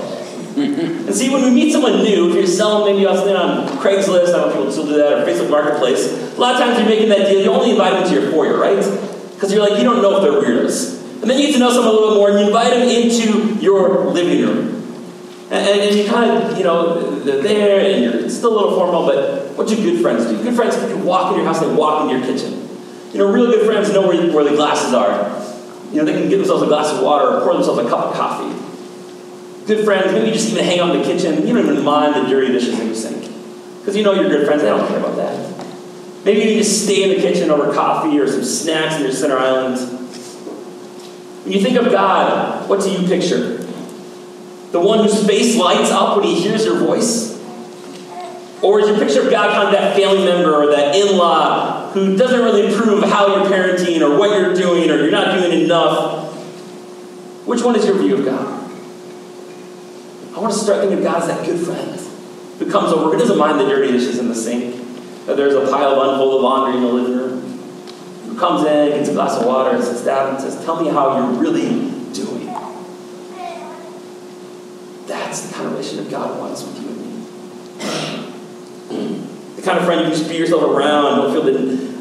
And 0.57 1.15
see, 1.15 1.31
when 1.31 1.43
we 1.43 1.51
meet 1.51 1.73
someone 1.73 2.03
new, 2.03 2.31
if 2.31 2.35
you're 2.35 2.47
selling 2.47 2.93
maybe 2.93 3.05
something 3.15 3.37
on 3.37 3.69
Craigslist, 3.79 4.29
I 4.29 4.33
don't 4.33 4.41
know 4.41 4.49
if 4.49 4.53
people 4.55 4.73
still 4.73 4.87
do 4.87 4.97
that, 4.97 5.13
or 5.13 5.27
Facebook 5.27 5.51
Marketplace, 5.51 6.37
a 6.37 6.41
lot 6.41 6.55
of 6.55 6.61
times 6.61 6.79
you're 6.79 6.89
making 6.89 7.09
that 7.11 7.29
deal, 7.29 7.43
you 7.43 7.51
only 7.51 7.71
invite 7.71 7.93
them 7.93 8.09
to 8.09 8.21
your 8.21 8.31
foyer, 8.33 8.59
right? 8.59 8.77
Because 9.35 9.53
you're 9.53 9.63
like, 9.63 9.79
you 9.79 9.85
don't 9.85 10.03
know 10.03 10.17
if 10.17 10.23
they're 10.23 10.43
weirdos. 10.43 11.01
And 11.23 11.31
then 11.31 11.39
you 11.39 11.49
get 11.49 11.53
to 11.55 11.59
know 11.61 11.71
someone 11.71 11.89
a 11.89 11.93
little 11.93 12.11
bit 12.11 12.17
more, 12.17 12.31
and 12.31 12.41
you 12.41 12.47
invite 12.47 12.71
them 12.73 12.89
into 12.89 13.63
your 13.63 14.07
living 14.07 14.43
room. 14.43 14.77
And, 15.51 15.81
and, 15.81 15.97
you 15.97 16.07
kind 16.09 16.31
of, 16.31 16.59
you 16.59 16.65
know, 16.65 17.21
they're 17.21 17.43
there, 17.43 17.81
and 17.81 18.05
you're 18.05 18.25
it's 18.25 18.37
still 18.37 18.53
a 18.53 18.57
little 18.61 18.75
formal, 18.79 19.07
but 19.07 19.57
what 19.57 19.69
do 19.69 19.77
good 19.77 20.01
friends 20.01 20.27
do? 20.27 20.43
Good 20.43 20.55
friends 20.55 20.77
can 20.77 21.05
walk 21.05 21.33
in 21.33 21.39
your 21.39 21.47
house, 21.47 21.61
they 21.61 21.73
walk 21.73 22.11
into 22.11 22.25
your 22.25 22.27
kitchen. 22.27 22.69
You 23.13 23.19
know, 23.19 23.33
real 23.33 23.47
good 23.47 23.67
friends 23.67 23.93
know 23.93 24.07
where, 24.07 24.33
where 24.33 24.45
the 24.45 24.57
glasses 24.57 24.95
are. 24.95 25.39
You 25.91 25.99
know, 25.99 26.05
they 26.05 26.13
can 26.13 26.29
give 26.29 26.39
themselves 26.39 26.63
a 26.63 26.67
glass 26.67 26.93
of 26.93 27.03
water 27.03 27.27
or 27.29 27.41
pour 27.43 27.55
themselves 27.55 27.81
a 27.81 27.89
cup 27.89 28.07
of 28.07 28.15
coffee. 28.15 28.60
Good 29.71 29.85
friends, 29.85 30.13
maybe 30.13 30.27
you 30.27 30.33
just 30.33 30.51
even 30.51 30.65
hang 30.65 30.81
out 30.81 30.97
in 30.97 31.01
the 31.01 31.05
kitchen. 31.05 31.47
You 31.47 31.55
don't 31.55 31.65
even 31.65 31.85
mind 31.85 32.17
the 32.17 32.29
dirty 32.29 32.51
dishes 32.51 32.77
in 32.77 32.87
your 32.87 32.95
sink. 32.97 33.33
Because 33.79 33.95
you 33.95 34.03
know 34.03 34.13
your 34.13 34.29
good 34.29 34.45
friends, 34.45 34.63
they 34.63 34.69
don't 34.69 34.85
care 34.89 34.99
about 34.99 35.15
that. 35.15 35.65
Maybe 36.25 36.41
you 36.41 36.59
just 36.59 36.83
stay 36.83 37.05
in 37.05 37.11
the 37.11 37.23
kitchen 37.23 37.53
over 37.53 37.73
coffee 37.73 38.19
or 38.19 38.27
some 38.27 38.43
snacks 38.43 38.97
in 38.97 39.03
your 39.03 39.13
center 39.13 39.39
island. 39.39 39.79
When 41.45 41.53
you 41.53 41.61
think 41.61 41.77
of 41.77 41.93
God, 41.93 42.69
what 42.69 42.81
do 42.81 42.91
you 42.91 43.07
picture? 43.07 43.59
The 44.73 44.81
one 44.81 45.05
whose 45.05 45.25
face 45.25 45.57
lights 45.57 45.93
up 45.93 46.17
when 46.17 46.27
he 46.27 46.41
hears 46.41 46.65
your 46.65 46.81
voice? 46.81 47.41
Or 48.63 48.81
is 48.81 48.89
your 48.89 48.99
picture 48.99 49.23
of 49.23 49.31
God 49.31 49.55
kind 49.55 49.69
of 49.69 49.73
that 49.73 49.95
family 49.95 50.25
member 50.25 50.53
or 50.53 50.73
that 50.73 50.97
in 50.97 51.17
law 51.17 51.93
who 51.93 52.17
doesn't 52.17 52.41
really 52.41 52.75
approve 52.75 53.05
how 53.05 53.37
you're 53.37 53.49
parenting 53.49 54.01
or 54.01 54.19
what 54.19 54.37
you're 54.37 54.53
doing 54.53 54.91
or 54.91 54.97
you're 54.97 55.13
not 55.13 55.39
doing 55.39 55.61
enough? 55.63 56.35
Which 57.47 57.63
one 57.63 57.77
is 57.77 57.87
your 57.87 57.97
view 57.97 58.17
of 58.17 58.25
God? 58.25 58.60
I 60.41 60.43
want 60.45 60.55
to 60.55 60.59
start 60.59 60.81
thinking 60.81 60.97
of 60.97 61.05
God 61.05 61.21
as 61.21 61.29
that 61.29 61.45
good 61.45 61.61
friend 61.63 62.01
who 62.59 62.71
comes 62.71 62.95
over, 62.95 63.13
who 63.13 63.19
doesn't 63.19 63.37
mind 63.37 63.61
the 63.61 63.67
dirty 63.67 63.93
dishes 63.93 64.19
in 64.19 64.29
the 64.29 64.35
sink, 64.35 64.75
that 65.27 65.37
there's 65.37 65.53
a 65.53 65.71
pile 65.71 66.01
of 66.01 66.09
unfolded 66.09 66.41
laundry 66.41 66.79
in 66.79 66.83
the 66.83 66.89
living 66.91 67.15
room, 67.15 67.43
who 68.25 68.39
comes 68.39 68.65
in, 68.65 68.89
gets 68.89 69.11
a 69.11 69.13
glass 69.13 69.37
of 69.39 69.45
water, 69.45 69.77
and 69.77 69.85
sits 69.85 70.03
down 70.03 70.31
and 70.31 70.41
says, 70.41 70.65
Tell 70.65 70.83
me 70.83 70.89
how 70.89 71.19
you're 71.19 71.39
really 71.39 71.91
doing. 72.15 72.47
That's 75.07 75.43
the 75.43 75.53
kind 75.53 75.67
of 75.67 75.73
relationship 75.73 76.11
God 76.11 76.39
wants 76.39 76.63
with 76.63 76.81
you 76.81 76.89
and 76.89 76.99
me. 79.11 79.27
The 79.57 79.63
kind 79.63 79.79
of 79.79 79.85
friend 79.85 80.09
you 80.09 80.09
just 80.09 80.27
be 80.27 80.39
yourself 80.39 80.63
around, 80.63 81.19
don't 81.19 81.33
feel 81.35 81.43
the, 81.43 81.53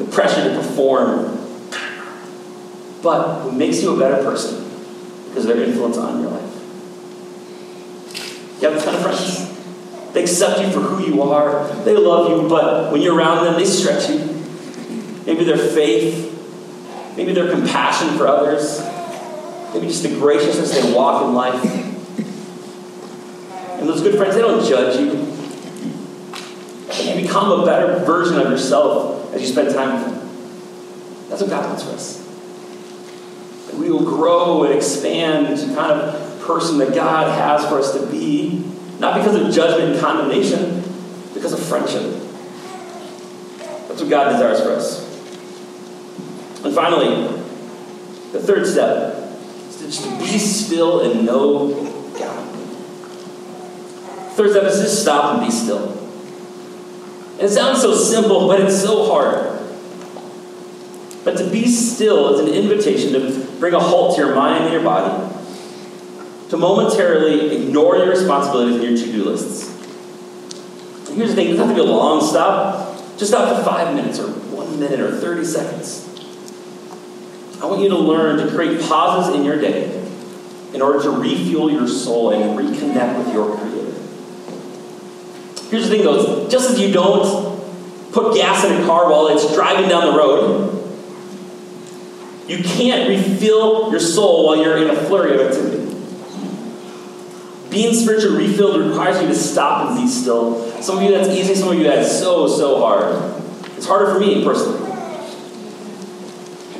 the 0.02 0.10
pressure 0.10 0.42
to 0.48 0.56
perform, 0.56 1.36
but 3.02 3.42
who 3.42 3.52
makes 3.52 3.82
you 3.82 3.94
a 3.94 3.98
better 3.98 4.22
person 4.24 4.64
because 5.28 5.44
of 5.44 5.54
their 5.54 5.62
influence 5.62 5.98
on 5.98 6.22
your 6.22 6.30
life. 6.30 6.49
You 8.60 8.68
have 8.68 8.76
a 8.76 8.84
ton 8.84 8.94
of 8.94 9.02
friends. 9.02 10.12
They 10.12 10.22
accept 10.22 10.60
you 10.60 10.70
for 10.70 10.80
who 10.80 11.02
you 11.04 11.22
are. 11.22 11.66
They 11.84 11.94
love 11.94 12.30
you, 12.30 12.48
but 12.48 12.92
when 12.92 13.00
you're 13.00 13.16
around 13.16 13.44
them, 13.44 13.54
they 13.54 13.64
stretch 13.64 14.10
you. 14.10 14.18
Maybe 15.24 15.44
their 15.44 15.56
faith, 15.56 17.14
maybe 17.16 17.32
their 17.32 17.50
compassion 17.50 18.18
for 18.18 18.26
others, 18.26 18.80
maybe 19.72 19.86
just 19.86 20.02
the 20.02 20.10
graciousness 20.10 20.74
they 20.74 20.92
walk 20.92 21.24
in 21.24 21.34
life. 21.34 21.64
And 23.78 23.88
those 23.88 24.02
good 24.02 24.16
friends, 24.16 24.34
they 24.34 24.42
don't 24.42 24.66
judge 24.66 24.98
you. 25.00 25.26
You 27.02 27.22
become 27.22 27.60
a 27.60 27.64
better 27.64 28.00
version 28.04 28.38
of 28.38 28.50
yourself 28.50 29.32
as 29.32 29.40
you 29.40 29.46
spend 29.46 29.72
time 29.74 29.94
with 29.94 30.04
them. 30.04 31.28
That's 31.30 31.40
what 31.40 31.50
God 31.50 31.66
wants 31.66 31.84
for 31.84 31.92
us. 31.92 32.26
We 33.74 33.90
will 33.90 34.04
grow 34.04 34.64
and 34.64 34.74
expand 34.74 35.56
kind 35.74 35.92
of 35.92 36.29
person 36.52 36.78
that 36.78 36.94
God 36.94 37.32
has 37.38 37.68
for 37.68 37.78
us 37.78 37.92
to 37.92 38.06
be, 38.06 38.64
not 38.98 39.16
because 39.16 39.34
of 39.36 39.52
judgment 39.52 39.92
and 39.92 40.00
condemnation, 40.00 40.82
because 41.32 41.52
of 41.52 41.60
friendship. 41.60 42.02
That's 43.88 44.00
what 44.00 44.10
God 44.10 44.32
desires 44.32 44.60
for 44.60 44.70
us. 44.70 45.06
And 46.64 46.74
finally, 46.74 47.26
the 48.32 48.40
third 48.40 48.66
step 48.66 49.14
is 49.68 49.76
to 49.78 49.86
just 49.86 50.18
be 50.18 50.38
still 50.38 51.00
and 51.00 51.24
know 51.24 51.68
God. 52.18 52.54
Third 54.34 54.50
step 54.50 54.64
is 54.64 54.80
just 54.80 55.02
stop 55.02 55.34
and 55.34 55.46
be 55.46 55.50
still. 55.50 55.96
And 57.32 57.42
it 57.42 57.50
sounds 57.50 57.80
so 57.80 57.94
simple, 57.94 58.46
but 58.48 58.60
it's 58.60 58.80
so 58.80 59.06
hard. 59.06 59.58
But 61.24 61.36
to 61.38 61.50
be 61.50 61.66
still 61.68 62.34
is 62.34 62.40
an 62.40 62.48
invitation 62.54 63.12
to 63.12 63.46
bring 63.58 63.74
a 63.74 63.80
halt 63.80 64.16
to 64.16 64.22
your 64.22 64.34
mind 64.34 64.64
and 64.64 64.72
your 64.72 64.82
body, 64.82 65.34
to 66.50 66.56
momentarily 66.56 67.56
ignore 67.56 67.96
your 67.96 68.10
responsibilities 68.10 68.74
and 68.76 68.84
your 68.84 69.06
to 69.06 69.12
do 69.12 69.24
lists. 69.24 69.68
Here's 71.08 71.30
the 71.30 71.36
thing 71.36 71.46
it 71.46 71.50
doesn't 71.50 71.68
have 71.68 71.76
to 71.76 71.82
be 71.82 71.88
a 71.88 71.92
long 71.92 72.20
stop, 72.20 72.96
just 73.16 73.30
stop 73.30 73.56
for 73.56 73.64
five 73.64 73.94
minutes 73.94 74.18
or 74.18 74.28
one 74.28 74.78
minute 74.78 75.00
or 75.00 75.16
30 75.16 75.44
seconds. 75.44 76.06
I 77.62 77.66
want 77.66 77.82
you 77.82 77.88
to 77.90 77.96
learn 77.96 78.44
to 78.44 78.52
create 78.52 78.80
pauses 78.80 79.34
in 79.34 79.44
your 79.44 79.60
day 79.60 79.96
in 80.74 80.82
order 80.82 81.02
to 81.02 81.10
refuel 81.10 81.70
your 81.70 81.86
soul 81.86 82.32
and 82.32 82.58
reconnect 82.58 83.18
with 83.18 83.32
your 83.32 83.56
Creator. 83.56 83.92
Here's 85.70 85.88
the 85.88 85.96
thing 85.96 86.04
though, 86.04 86.48
just 86.48 86.70
as 86.70 86.80
you 86.80 86.92
don't 86.92 87.60
put 88.12 88.34
gas 88.34 88.64
in 88.64 88.80
a 88.80 88.86
car 88.86 89.08
while 89.08 89.28
it's 89.28 89.54
driving 89.54 89.88
down 89.88 90.12
the 90.12 90.18
road, 90.18 90.76
you 92.48 92.64
can't 92.64 93.08
refill 93.08 93.90
your 93.90 94.00
soul 94.00 94.46
while 94.46 94.56
you're 94.56 94.78
in 94.78 94.90
a 94.90 94.96
flurry 94.96 95.34
of 95.34 95.40
activity. 95.48 95.89
Being 97.70 97.94
spiritually 97.94 98.48
refilled 98.48 98.84
requires 98.84 99.22
you 99.22 99.28
to 99.28 99.34
stop 99.34 99.88
and 99.88 100.00
be 100.00 100.08
still. 100.08 100.70
Some 100.82 100.98
of 100.98 101.04
you 101.04 101.12
that's 101.12 101.28
easy, 101.28 101.54
some 101.54 101.68
of 101.68 101.78
you 101.78 101.84
that's 101.84 102.18
so, 102.18 102.48
so 102.48 102.80
hard. 102.80 103.42
It's 103.76 103.86
harder 103.86 104.12
for 104.12 104.18
me 104.18 104.42
personally. 104.44 104.88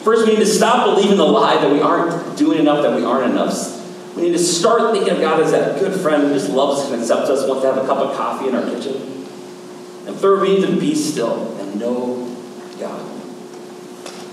First, 0.02 0.26
we 0.26 0.32
need 0.32 0.40
to 0.40 0.46
stop 0.46 0.86
believing 0.86 1.16
the 1.16 1.24
lie 1.24 1.54
that 1.54 1.70
we 1.70 1.80
aren't 1.80 2.36
doing 2.36 2.58
enough, 2.58 2.82
that 2.82 2.96
we 2.96 3.04
aren't 3.04 3.30
enough. 3.30 3.76
We 4.16 4.22
need 4.22 4.32
to 4.32 4.38
start 4.38 4.92
thinking 4.92 5.12
of 5.12 5.20
God 5.20 5.40
as 5.40 5.52
that 5.52 5.78
good 5.78 6.00
friend 6.00 6.24
who 6.24 6.34
just 6.34 6.50
loves 6.50 6.80
us 6.80 6.90
and 6.90 7.00
accepts 7.00 7.30
us, 7.30 7.46
wants 7.46 7.62
to 7.62 7.72
have 7.72 7.84
a 7.84 7.86
cup 7.86 7.98
of 7.98 8.16
coffee 8.16 8.48
in 8.48 8.54
our 8.54 8.64
kitchen. 8.64 8.96
And 10.06 10.16
third, 10.16 10.40
we 10.40 10.56
need 10.56 10.66
to 10.66 10.80
be 10.80 10.94
still 10.94 11.56
and 11.58 11.78
know 11.78 12.34
God. 12.80 13.00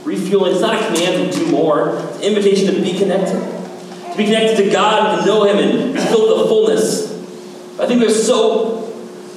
Refueling, 0.03 0.53
it's 0.53 0.61
not 0.61 0.81
a 0.81 0.87
command 0.87 1.31
to 1.31 1.39
do 1.39 1.51
more, 1.51 1.97
it's 1.97 2.17
an 2.17 2.23
invitation 2.23 2.73
to 2.73 2.81
be 2.81 2.97
connected. 2.97 3.56
To 4.17 4.23
be 4.23 4.29
connected 4.31 4.65
to 4.65 4.71
God, 4.71 5.19
to 5.19 5.25
know 5.27 5.43
Him, 5.43 5.59
and 5.59 5.99
feel 6.09 6.39
the 6.39 6.47
fullness. 6.47 7.11
I 7.79 7.85
think 7.85 7.99
there's 7.99 8.25
so 8.25 8.91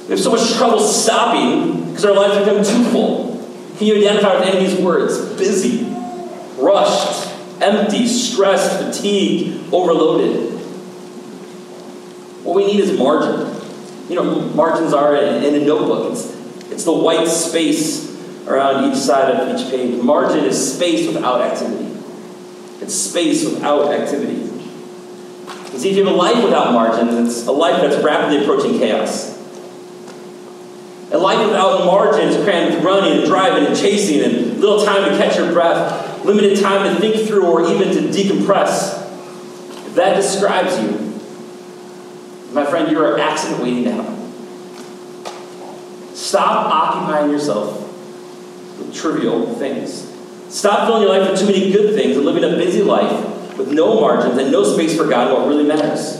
We 0.05 0.09
have 0.09 0.19
so 0.19 0.31
much 0.31 0.53
trouble 0.53 0.79
stopping 0.79 1.91
because 1.91 2.03
our 2.03 2.15
lives 2.15 2.39
become 2.39 2.63
too 2.63 2.89
full. 2.89 3.47
Can 3.77 3.85
you 3.85 3.97
identify 3.97 4.39
with 4.39 4.47
any 4.47 4.65
of 4.65 4.71
these 4.71 4.83
words? 4.83 5.19
Busy, 5.37 5.85
rushed, 6.57 7.31
empty, 7.61 8.07
stressed, 8.07 8.81
fatigued, 8.81 9.71
overloaded. 9.71 10.49
What 12.43 12.55
we 12.55 12.65
need 12.65 12.79
is 12.79 12.97
margin. 12.97 13.55
You 14.09 14.15
know, 14.15 14.41
margins 14.55 14.95
are 14.95 15.15
in, 15.15 15.43
in 15.43 15.61
a 15.61 15.63
notebook. 15.63 16.11
It's, 16.11 16.25
it's 16.71 16.85
the 16.85 16.91
white 16.91 17.27
space 17.27 18.17
around 18.47 18.91
each 18.91 18.97
side 18.97 19.35
of 19.35 19.59
each 19.59 19.69
page. 19.69 20.01
Margin 20.01 20.43
is 20.43 20.73
space 20.75 21.05
without 21.05 21.41
activity. 21.41 21.87
It's 22.81 22.95
space 22.95 23.45
without 23.45 23.93
activity. 23.93 24.50
You 25.73 25.79
see, 25.79 25.91
if 25.91 25.97
you 25.97 26.05
have 26.05 26.13
a 26.13 26.17
life 26.17 26.43
without 26.43 26.73
margins, 26.73 27.29
it's 27.29 27.47
a 27.47 27.51
life 27.51 27.81
that's 27.81 28.03
rapidly 28.03 28.43
approaching 28.43 28.77
chaos. 28.77 29.37
A 31.11 31.17
life 31.17 31.45
without 31.45 31.85
margins, 31.85 32.35
crammed 32.43 32.75
with 32.75 32.83
running 32.83 33.19
and 33.19 33.25
driving 33.25 33.65
and 33.67 33.75
chasing 33.75 34.21
and 34.21 34.59
little 34.59 34.83
time 34.83 35.09
to 35.09 35.17
catch 35.17 35.37
your 35.37 35.51
breath, 35.53 36.25
limited 36.25 36.59
time 36.59 36.93
to 36.93 36.99
think 36.99 37.27
through 37.27 37.45
or 37.45 37.61
even 37.69 37.93
to 37.93 38.01
decompress. 38.09 39.01
If 39.87 39.95
that 39.95 40.15
describes 40.15 40.77
you, 40.79 41.11
my 42.53 42.65
friend, 42.65 42.91
you're 42.91 43.15
an 43.15 43.21
accident 43.21 43.61
waiting 43.61 43.85
to 43.85 43.91
happen. 43.91 44.17
Stop 46.13 46.65
occupying 46.67 47.31
yourself 47.31 47.79
with 48.77 48.93
trivial 48.93 49.53
things. 49.55 50.09
Stop 50.49 50.85
filling 50.85 51.03
your 51.03 51.17
life 51.17 51.29
with 51.31 51.39
too 51.39 51.45
many 51.45 51.71
good 51.71 51.95
things 51.95 52.17
and 52.17 52.25
living 52.25 52.43
a 52.43 52.57
busy 52.57 52.83
life 52.83 53.30
with 53.61 53.73
no 53.73 53.99
margins 53.99 54.37
and 54.37 54.51
no 54.51 54.63
space 54.63 54.97
for 54.97 55.07
God 55.07 55.31
what 55.31 55.47
really 55.47 55.63
matters. 55.63 56.17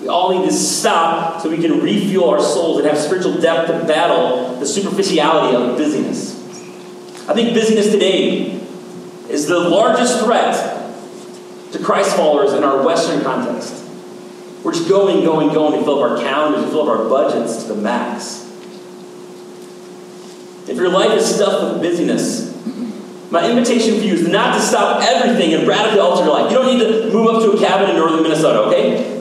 We 0.00 0.08
all 0.08 0.38
need 0.38 0.48
to 0.48 0.52
stop 0.52 1.40
so 1.40 1.50
we 1.50 1.58
can 1.58 1.80
refuel 1.80 2.30
our 2.30 2.40
souls 2.40 2.78
and 2.78 2.86
have 2.88 2.98
spiritual 2.98 3.40
depth 3.40 3.68
to 3.68 3.86
battle 3.86 4.56
the 4.56 4.66
superficiality 4.66 5.56
of 5.56 5.76
busyness. 5.76 6.34
I 7.28 7.34
think 7.34 7.54
busyness 7.54 7.90
today 7.90 8.60
is 9.28 9.46
the 9.46 9.58
largest 9.58 10.24
threat 10.24 10.76
to 11.72 11.78
Christ 11.78 12.16
followers 12.16 12.52
in 12.52 12.64
our 12.64 12.84
Western 12.84 13.22
context. 13.22 13.84
We're 14.64 14.72
just 14.72 14.88
going, 14.88 15.24
going, 15.24 15.54
going 15.54 15.78
to 15.78 15.84
fill 15.84 16.02
up 16.02 16.10
our 16.10 16.18
calendars, 16.18 16.64
to 16.64 16.70
fill 16.70 16.90
up 16.90 16.98
our 16.98 17.08
budgets 17.08 17.62
to 17.62 17.74
the 17.74 17.80
max. 17.80 18.46
If 20.68 20.76
your 20.76 20.90
life 20.90 21.12
is 21.12 21.34
stuffed 21.34 21.74
with 21.74 21.82
busyness, 21.82 22.50
my 23.30 23.48
invitation 23.48 23.98
for 23.98 24.04
you 24.04 24.14
is 24.14 24.28
not 24.28 24.54
to 24.56 24.60
stop 24.60 25.02
everything 25.02 25.54
and 25.54 25.66
radically 25.66 26.00
alter 26.00 26.24
your 26.24 26.32
life. 26.32 26.50
You 26.50 26.58
don't 26.58 26.78
need 26.78 26.84
to 26.84 27.12
move 27.12 27.28
up 27.28 27.42
to 27.42 27.52
a 27.52 27.58
cabin 27.58 27.90
in 27.90 27.96
northern 27.96 28.22
Minnesota, 28.22 28.60
okay? 28.62 29.20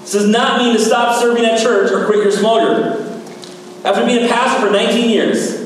This 0.00 0.12
does 0.12 0.28
not 0.28 0.58
mean 0.58 0.74
to 0.74 0.80
stop 0.80 1.20
serving 1.20 1.44
at 1.44 1.60
church 1.60 1.92
or 1.92 2.06
quit 2.06 2.18
your 2.18 2.32
small 2.32 2.60
group. 2.60 3.06
After 3.84 4.04
being 4.06 4.24
a 4.24 4.28
pastor 4.28 4.66
for 4.66 4.72
19 4.72 5.10
years, 5.10 5.60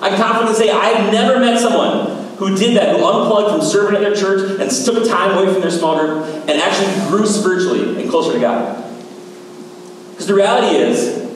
I 0.00 0.10
can 0.10 0.18
confidently 0.18 0.54
say 0.54 0.70
I've 0.70 1.12
never 1.12 1.40
met 1.40 1.60
someone 1.60 2.22
who 2.36 2.56
did 2.56 2.76
that, 2.76 2.96
who 2.96 3.04
unplugged 3.04 3.50
from 3.50 3.62
serving 3.62 3.96
at 3.96 4.00
their 4.00 4.16
church 4.16 4.60
and 4.60 4.70
took 4.70 5.08
time 5.08 5.36
away 5.36 5.52
from 5.52 5.60
their 5.60 5.70
small 5.70 5.98
group 5.98 6.26
and 6.48 6.50
actually 6.50 6.92
grew 7.08 7.26
spiritually 7.26 8.00
and 8.00 8.10
closer 8.10 8.32
to 8.32 8.40
God. 8.40 8.84
Because 10.10 10.26
the 10.26 10.34
reality 10.34 10.76
is, 10.76 11.30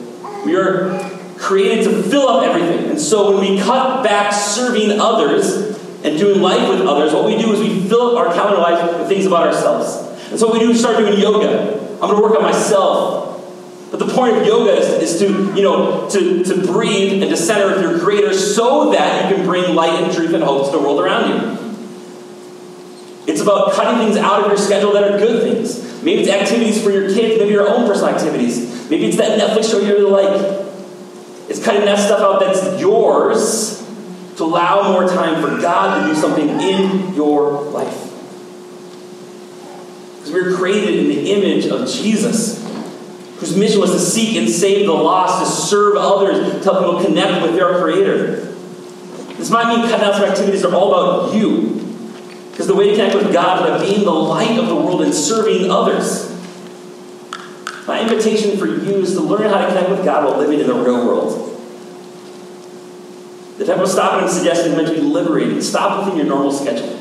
we 0.45 0.55
are 0.55 1.16
created 1.37 1.83
to 1.85 2.03
fill 2.03 2.27
up 2.27 2.43
everything. 2.43 2.89
And 2.91 2.99
so 2.99 3.31
when 3.31 3.49
we 3.49 3.61
cut 3.61 4.03
back 4.03 4.33
serving 4.33 4.99
others 4.99 5.77
and 6.03 6.17
doing 6.17 6.41
life 6.41 6.69
with 6.69 6.81
others, 6.81 7.13
what 7.13 7.25
we 7.25 7.37
do 7.37 7.53
is 7.53 7.59
we 7.59 7.87
fill 7.87 8.17
up 8.17 8.27
our 8.27 8.33
calendar 8.33 8.59
life 8.59 8.97
with 8.97 9.07
things 9.07 9.25
about 9.25 9.47
ourselves. 9.47 10.07
And 10.29 10.39
so 10.39 10.47
what 10.47 10.53
we 10.53 10.59
do 10.59 10.71
is 10.71 10.79
start 10.79 10.97
doing 10.97 11.19
yoga. 11.19 11.73
I'm 11.93 12.09
going 12.09 12.15
to 12.15 12.21
work 12.21 12.35
on 12.35 12.43
myself. 12.43 13.25
But 13.89 13.99
the 13.99 14.13
point 14.13 14.35
of 14.35 14.45
yoga 14.45 14.73
is, 14.73 15.13
is, 15.13 15.19
to, 15.19 15.55
you 15.55 15.61
know, 15.61 16.09
to, 16.09 16.43
to 16.43 16.67
breathe 16.67 17.23
and 17.23 17.31
to 17.31 17.37
center 17.37 17.73
with 17.73 17.81
your 17.81 17.99
creator 17.99 18.33
so 18.33 18.91
that 18.91 19.29
you 19.29 19.35
can 19.37 19.45
bring 19.45 19.73
light 19.75 20.03
and 20.03 20.13
truth 20.13 20.33
and 20.33 20.43
hope 20.43 20.65
to 20.65 20.77
the 20.77 20.83
world 20.83 20.99
around 20.99 21.29
you. 21.29 21.57
It's 23.27 23.41
about 23.41 23.73
cutting 23.73 23.99
things 23.99 24.17
out 24.17 24.41
of 24.41 24.47
your 24.47 24.57
schedule 24.57 24.91
that 24.93 25.03
are 25.03 25.17
good 25.17 25.43
things. 25.43 26.03
Maybe 26.03 26.21
it's 26.21 26.29
activities 26.29 26.81
for 26.83 26.91
your 26.91 27.09
kids, 27.13 27.39
maybe 27.39 27.51
your 27.51 27.67
own 27.67 27.87
personal 27.87 28.13
activities. 28.13 28.89
Maybe 28.89 29.05
it's 29.05 29.17
that 29.17 29.39
Netflix 29.39 29.71
show 29.71 29.79
you 29.79 29.93
really 29.93 30.11
like. 30.11 30.56
It's 31.49 31.63
cutting 31.63 31.85
that 31.85 31.97
stuff 31.97 32.19
out 32.19 32.39
that's 32.39 32.79
yours 32.79 33.83
to 34.37 34.43
allow 34.43 34.91
more 34.91 35.07
time 35.07 35.41
for 35.41 35.61
God 35.61 36.01
to 36.01 36.13
do 36.13 36.19
something 36.19 36.47
in 36.61 37.13
your 37.13 37.61
life. 37.63 38.03
Because 40.15 40.31
we 40.31 40.41
were 40.41 40.55
created 40.55 40.99
in 40.99 41.07
the 41.07 41.31
image 41.31 41.67
of 41.67 41.89
Jesus, 41.89 42.63
whose 43.37 43.55
mission 43.55 43.79
was 43.79 43.91
to 43.91 43.99
seek 43.99 44.35
and 44.35 44.49
save 44.49 44.85
the 44.85 44.93
lost, 44.93 45.43
to 45.43 45.67
serve 45.67 45.95
others, 45.95 46.53
to 46.53 46.63
help 46.63 46.79
people 46.79 47.03
connect 47.03 47.41
with 47.41 47.55
their 47.55 47.81
Creator. 47.81 48.53
This 49.37 49.49
might 49.49 49.75
mean 49.75 49.87
cutting 49.87 50.05
out 50.05 50.15
some 50.15 50.25
activities 50.25 50.63
that 50.63 50.71
are 50.71 50.75
all 50.75 50.93
about 50.93 51.35
you. 51.35 51.75
Because 52.51 52.67
the 52.67 52.75
way 52.75 52.89
to 52.89 52.95
connect 52.95 53.15
with 53.15 53.31
God 53.31 53.63
is 53.63 53.81
by 53.81 53.87
being 53.87 54.03
the 54.03 54.11
light 54.11 54.57
of 54.57 54.67
the 54.67 54.75
world 54.75 55.01
and 55.03 55.13
serving 55.13 55.69
others. 55.71 56.31
My 57.87 58.01
invitation 58.01 58.57
for 58.57 58.65
you 58.65 59.01
is 59.01 59.13
to 59.13 59.21
learn 59.21 59.49
how 59.49 59.61
to 59.61 59.67
connect 59.67 59.89
with 59.89 60.03
God 60.03 60.25
while 60.25 60.37
living 60.37 60.59
in 60.59 60.67
the 60.67 60.73
real 60.73 61.05
world. 61.07 61.45
The 63.57 63.65
type 63.65 63.79
of 63.79 63.87
stopping 63.87 64.25
and 64.25 64.31
suggesting 64.31 64.73
is 64.73 64.77
meant 64.77 64.89
to 64.89 64.93
be 64.93 65.01
liberating. 65.01 65.61
Stop 65.61 66.03
within 66.03 66.17
your 66.17 66.27
normal 66.27 66.51
schedule. 66.51 66.95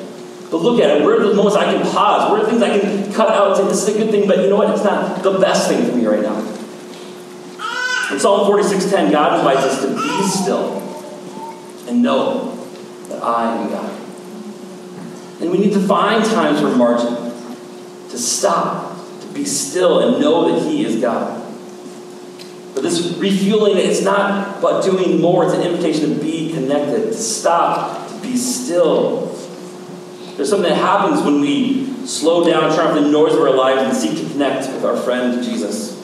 But 0.51 0.59
look 0.59 0.81
at 0.81 0.97
it. 0.97 1.05
Where 1.05 1.21
are 1.21 1.29
the 1.29 1.35
moments 1.35 1.57
I 1.57 1.65
can 1.65 1.83
pause? 1.91 2.31
Where 2.31 2.41
are 2.41 2.45
the 2.45 2.51
things 2.51 2.63
I 2.63 2.79
can 2.79 3.13
cut 3.13 3.31
out 3.31 3.49
and 3.49 3.57
say, 3.57 3.65
this 3.69 3.89
is 3.89 3.97
a 3.97 3.99
good 3.99 4.11
thing, 4.11 4.29
but 4.29 4.39
you 4.39 4.49
know 4.49 4.57
what? 4.57 4.71
It's 4.71 4.85
not 4.85 5.23
the 5.23 5.39
best 5.39 5.69
thing 5.69 5.85
for 5.85 5.97
me 5.97 6.07
right 6.07 6.23
now. 6.23 6.39
In 8.13 8.21
Psalm 8.21 8.49
46.10, 8.49 9.11
God 9.11 9.41
invites 9.41 9.67
us 9.67 9.83
to 9.83 9.89
be 9.89 10.23
still 10.29 10.81
and 11.89 12.01
know 12.01 12.55
that 13.09 13.23
I 13.23 13.57
am 13.57 13.69
God. 13.69 14.01
And 15.43 15.51
we 15.51 15.59
need 15.59 15.73
to 15.73 15.81
find 15.81 16.25
times 16.25 16.61
for 16.61 16.75
margin, 16.75 17.15
to 18.11 18.19
stop, 18.19 18.96
to 18.96 18.96
be 19.37 19.45
still, 19.45 20.01
and 20.01 20.21
know 20.21 20.53
that 20.53 20.69
He 20.69 20.85
is 20.85 21.01
God. 21.01 21.43
But 22.75 22.83
this 22.83 23.17
refueling, 23.17 23.79
it's 23.79 24.03
not 24.03 24.59
about 24.59 24.85
doing 24.85 25.21
more, 25.21 25.45
it's 25.45 25.55
an 25.55 25.63
invitation 25.63 26.15
to 26.15 26.23
be 26.23 26.53
connected, 26.53 27.05
to 27.07 27.15
stop, 27.15 28.09
to 28.11 28.21
be 28.21 28.37
still. 28.37 29.27
There's 30.37 30.51
something 30.51 30.69
that 30.69 30.77
happens 30.77 31.23
when 31.23 31.41
we 31.41 31.87
slow 32.07 32.45
down, 32.45 32.75
turn 32.77 32.89
off 32.89 32.95
the 32.95 33.09
noise 33.09 33.33
of 33.33 33.41
our 33.41 33.55
lives, 33.55 33.81
and 33.83 33.97
seek 33.97 34.23
to 34.23 34.31
connect 34.31 34.71
with 34.73 34.85
our 34.85 34.97
friend 34.97 35.43
Jesus. 35.43 35.97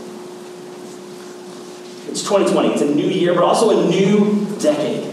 It's 2.09 2.23
2020, 2.23 2.69
it's 2.71 2.83
a 2.83 2.95
new 2.95 3.07
year, 3.07 3.35
but 3.35 3.45
also 3.45 3.85
a 3.85 3.91
new 3.91 4.47
decade. 4.59 5.09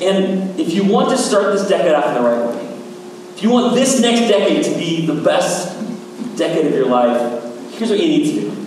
And 0.00 0.58
if 0.58 0.72
you 0.72 0.84
want 0.84 1.10
to 1.10 1.18
start 1.18 1.52
this 1.52 1.68
decade 1.68 1.94
off 1.94 2.06
in 2.06 2.14
the 2.14 2.20
right 2.20 2.54
way, 2.54 2.71
you 3.42 3.50
want 3.50 3.74
this 3.74 4.00
next 4.00 4.20
decade 4.20 4.64
to 4.64 4.70
be 4.76 5.04
the 5.06 5.14
best 5.14 5.76
decade 6.36 6.66
of 6.66 6.72
your 6.72 6.86
life, 6.86 7.42
here's 7.72 7.90
what 7.90 7.98
you 7.98 8.08
need 8.08 8.34
to 8.34 8.40
do. 8.40 8.66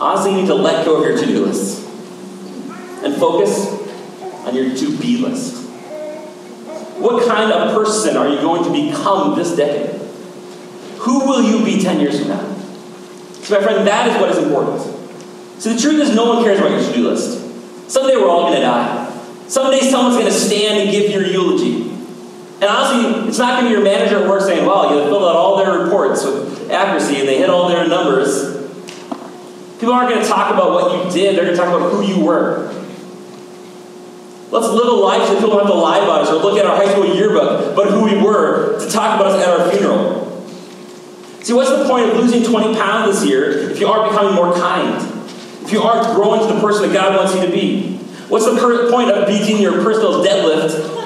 Honestly, 0.00 0.32
you 0.32 0.40
need 0.42 0.46
to 0.46 0.54
let 0.54 0.84
go 0.84 0.96
of 0.96 1.04
your 1.06 1.16
to 1.16 1.26
do 1.26 1.44
list 1.44 1.86
and 3.04 3.14
focus 3.16 3.68
on 4.46 4.54
your 4.54 4.74
to 4.74 4.98
be 4.98 5.18
list. 5.18 5.68
What 6.98 7.26
kind 7.28 7.52
of 7.52 7.74
person 7.74 8.16
are 8.16 8.28
you 8.28 8.36
going 8.40 8.64
to 8.64 8.70
become 8.70 9.36
this 9.38 9.54
decade? 9.56 10.00
Who 11.00 11.20
will 11.20 11.42
you 11.42 11.64
be 11.64 11.82
10 11.82 12.00
years 12.00 12.18
from 12.18 12.28
now? 12.28 12.54
So, 13.42 13.58
my 13.58 13.62
friend, 13.62 13.86
that 13.86 14.08
is 14.08 14.20
what 14.20 14.30
is 14.30 14.38
important. 14.38 14.82
So, 15.60 15.72
the 15.72 15.80
truth 15.80 16.00
is, 16.00 16.14
no 16.14 16.34
one 16.34 16.44
cares 16.44 16.58
about 16.58 16.72
your 16.72 16.82
to 16.82 16.92
do 16.92 17.08
list. 17.08 17.90
Someday 17.90 18.16
we're 18.16 18.28
all 18.28 18.42
going 18.42 18.54
to 18.54 18.60
die. 18.60 19.06
Someday 19.48 19.80
someone's 19.80 20.16
going 20.16 20.26
to 20.26 20.32
stand 20.32 20.78
and 20.78 20.90
give 20.90 21.10
your 21.10 21.24
eulogy. 21.24 21.89
And 22.60 22.68
honestly, 22.68 23.28
it's 23.28 23.38
not 23.38 23.58
going 23.58 23.64
to 23.64 23.68
be 23.70 23.72
your 23.72 23.82
manager 23.82 24.22
at 24.22 24.28
work 24.28 24.42
saying, 24.42 24.66
wow, 24.66 24.92
you 24.92 25.02
filled 25.04 25.22
out 25.22 25.34
all 25.34 25.56
their 25.56 25.78
reports 25.78 26.22
with 26.26 26.70
accuracy 26.70 27.20
and 27.20 27.26
they 27.26 27.38
hit 27.38 27.48
all 27.48 27.68
their 27.68 27.88
numbers. 27.88 28.58
People 29.78 29.94
aren't 29.94 30.10
going 30.10 30.20
to 30.20 30.28
talk 30.28 30.52
about 30.52 30.72
what 30.72 30.92
you 30.92 31.10
did, 31.10 31.36
they're 31.36 31.46
going 31.46 31.56
to 31.56 31.62
talk 31.62 31.74
about 31.74 31.90
who 31.90 32.02
you 32.02 32.22
were. 32.22 32.68
Let's 34.50 34.66
live 34.66 34.88
a 34.88 34.90
life 34.90 35.26
so 35.26 35.34
people 35.36 35.50
don't 35.50 35.60
have 35.60 35.68
to 35.68 35.74
lie 35.74 36.00
about 36.00 36.22
us 36.22 36.28
or 36.28 36.34
look 36.34 36.58
at 36.58 36.66
our 36.66 36.76
high 36.76 36.90
school 36.92 37.06
yearbook 37.06 37.74
but 37.74 37.88
who 37.88 38.04
we 38.04 38.20
were 38.20 38.78
to 38.78 38.90
talk 38.90 39.18
about 39.18 39.32
us 39.32 39.42
at 39.42 39.48
our 39.48 39.70
funeral. 39.70 40.26
See, 41.42 41.54
what's 41.54 41.70
the 41.70 41.86
point 41.88 42.10
of 42.10 42.16
losing 42.18 42.44
20 42.44 42.74
pounds 42.74 43.20
this 43.20 43.30
year 43.30 43.70
if 43.70 43.80
you 43.80 43.88
aren't 43.88 44.10
becoming 44.10 44.34
more 44.34 44.52
kind? 44.52 44.96
If 45.62 45.72
you 45.72 45.80
aren't 45.80 46.14
growing 46.14 46.46
to 46.46 46.52
the 46.52 46.60
person 46.60 46.88
that 46.88 46.92
God 46.92 47.16
wants 47.16 47.34
you 47.34 47.46
to 47.46 47.50
be? 47.50 47.96
What's 48.28 48.44
the 48.44 48.90
point 48.90 49.10
of 49.10 49.26
beating 49.26 49.62
your 49.62 49.82
personal 49.82 50.22
deadlift 50.22 50.99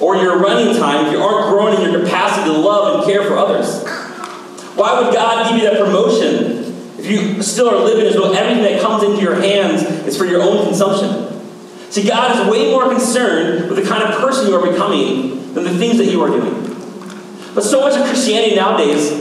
or 0.00 0.16
your 0.16 0.38
running 0.38 0.76
time 0.76 1.06
if 1.06 1.12
you 1.12 1.18
aren't 1.20 1.50
growing 1.50 1.80
in 1.80 1.90
your 1.90 2.04
capacity 2.04 2.50
to 2.50 2.58
love 2.58 3.00
and 3.00 3.10
care 3.10 3.24
for 3.24 3.36
others? 3.36 3.82
Why 4.76 5.00
would 5.00 5.14
God 5.14 5.50
give 5.50 5.62
you 5.62 5.70
that 5.70 5.84
promotion 5.84 6.66
if 6.98 7.06
you 7.10 7.42
still 7.42 7.68
are 7.68 7.84
living 7.84 8.06
as 8.06 8.14
though 8.14 8.32
everything 8.32 8.64
that 8.64 8.80
comes 8.80 9.02
into 9.02 9.20
your 9.22 9.40
hands 9.40 9.82
is 10.06 10.16
for 10.16 10.24
your 10.24 10.42
own 10.42 10.64
consumption. 10.66 11.24
See, 11.90 12.06
God 12.06 12.36
is 12.36 12.50
way 12.50 12.70
more 12.70 12.88
concerned 12.88 13.70
with 13.70 13.82
the 13.82 13.88
kind 13.88 14.02
of 14.02 14.18
person 14.20 14.48
you 14.48 14.54
are 14.56 14.70
becoming 14.70 15.54
than 15.54 15.64
the 15.64 15.78
things 15.78 15.98
that 15.98 16.06
you 16.06 16.22
are 16.22 16.28
doing. 16.28 16.64
But 17.54 17.62
so 17.62 17.80
much 17.80 17.98
of 17.98 18.06
Christianity 18.06 18.56
nowadays 18.56 19.12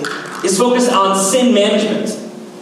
is 0.43 0.57
focused 0.57 0.91
on 0.91 1.17
sin 1.17 1.53
management. 1.53 2.09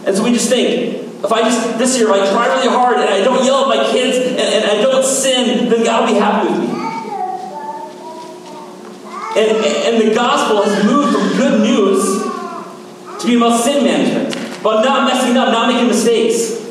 And 0.06 0.16
so 0.16 0.24
we 0.24 0.34
just 0.34 0.50
think, 0.50 1.02
If 1.24 1.32
I 1.32 1.42
just, 1.42 1.78
this 1.78 1.98
year, 1.98 2.10
if 2.10 2.14
I 2.14 2.30
try 2.32 2.48
really 2.56 2.68
hard 2.68 2.98
and 2.98 3.10
I 3.10 3.24
don't 3.24 3.46
yell 3.46 3.72
at 3.72 3.78
my 3.78 3.92
kids 3.92 4.18
and, 4.18 4.40
and 4.40 4.66
I 4.66 4.82
don't 4.82 5.06
sin, 5.06 5.70
then 5.70 5.86
God 5.86 6.02
will 6.02 6.14
be 6.16 6.20
happy 6.20 6.50
with 6.52 6.60
me. 6.60 6.83
And, 9.36 9.66
and 9.66 10.10
the 10.10 10.14
gospel 10.14 10.62
has 10.62 10.86
moved 10.86 11.12
from 11.12 11.38
good 11.38 11.62
news 11.62 12.22
to 13.20 13.28
be 13.28 13.36
about 13.36 13.60
sin 13.64 13.84
management, 13.84 14.36
about 14.62 14.86
not 14.86 15.12
messing 15.12 15.36
up, 15.38 15.50
not 15.50 15.68
making 15.68 15.88
mistakes. 15.88 16.62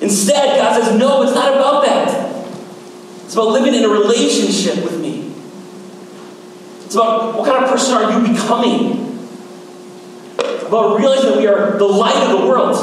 Instead, 0.00 0.58
God 0.58 0.80
says, 0.80 0.96
no, 0.96 1.22
it's 1.22 1.34
not 1.34 1.52
about 1.52 1.84
that. 1.84 2.46
It's 3.24 3.34
about 3.34 3.48
living 3.48 3.74
in 3.74 3.82
a 3.82 3.88
relationship 3.88 4.84
with 4.84 5.00
me. 5.00 5.32
It's 6.84 6.94
about 6.94 7.36
what 7.36 7.48
kind 7.48 7.64
of 7.64 7.70
person 7.70 7.94
are 7.94 8.12
you 8.12 8.32
becoming? 8.32 9.18
About 10.38 10.98
realizing 10.98 11.30
that 11.30 11.38
we 11.38 11.48
are 11.48 11.78
the 11.78 11.84
light 11.84 12.30
of 12.30 12.38
the 12.38 12.46
world. 12.46 12.76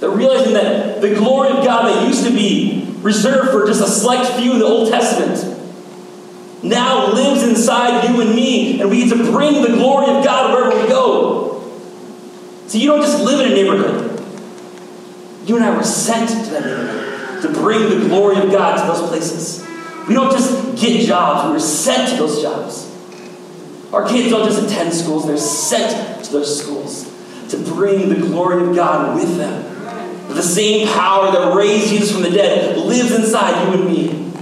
That 0.00 0.10
realizing 0.10 0.54
that 0.54 1.00
the 1.00 1.14
glory 1.14 1.50
of 1.50 1.64
God 1.64 1.86
that 1.86 2.08
used 2.08 2.24
to 2.24 2.32
be 2.32 2.96
reserved 3.00 3.50
for 3.50 3.64
just 3.64 3.80
a 3.80 3.86
select 3.86 4.40
few 4.40 4.54
in 4.54 4.58
the 4.58 4.64
Old 4.64 4.90
Testament 4.90 5.53
now 6.64 7.12
lives 7.12 7.42
inside 7.42 8.08
you 8.08 8.20
and 8.20 8.34
me, 8.34 8.80
and 8.80 8.90
we 8.90 9.04
get 9.04 9.16
to 9.16 9.30
bring 9.30 9.62
the 9.62 9.68
glory 9.68 10.06
of 10.14 10.24
God 10.24 10.52
wherever 10.52 10.82
we 10.82 10.88
go. 10.88 11.62
So 12.66 12.78
you 12.78 12.88
don't 12.88 13.02
just 13.02 13.22
live 13.22 13.40
in 13.40 13.52
a 13.52 13.54
neighborhood. 13.54 14.10
You 15.46 15.56
and 15.56 15.64
I 15.64 15.76
were 15.76 15.84
sent 15.84 16.30
to 16.30 16.50
that 16.52 16.64
neighborhood 16.64 17.42
to 17.42 17.48
bring 17.50 17.90
the 17.90 18.08
glory 18.08 18.38
of 18.38 18.50
God 18.50 18.80
to 18.80 18.86
those 18.86 19.08
places. 19.08 19.64
We 20.08 20.14
don't 20.14 20.32
just 20.32 20.80
get 20.80 21.06
jobs, 21.06 21.46
we 21.46 21.52
were 21.52 21.60
sent 21.60 22.10
to 22.10 22.16
those 22.16 22.42
jobs. 22.42 22.90
Our 23.92 24.08
kids 24.08 24.30
don't 24.30 24.50
just 24.50 24.62
attend 24.62 24.92
schools, 24.92 25.26
they're 25.26 25.36
sent 25.36 26.24
to 26.24 26.32
those 26.32 26.62
schools 26.62 27.04
to 27.50 27.58
bring 27.58 28.08
the 28.08 28.16
glory 28.16 28.66
of 28.66 28.74
God 28.74 29.14
with 29.14 29.36
them. 29.36 29.70
The 30.28 30.42
same 30.42 30.88
power 30.88 31.30
that 31.30 31.54
raised 31.54 31.88
Jesus 31.88 32.10
from 32.10 32.22
the 32.22 32.30
dead 32.30 32.76
lives 32.78 33.12
inside 33.12 33.68
you 33.68 33.80
and 33.80 33.86
me. 33.86 34.33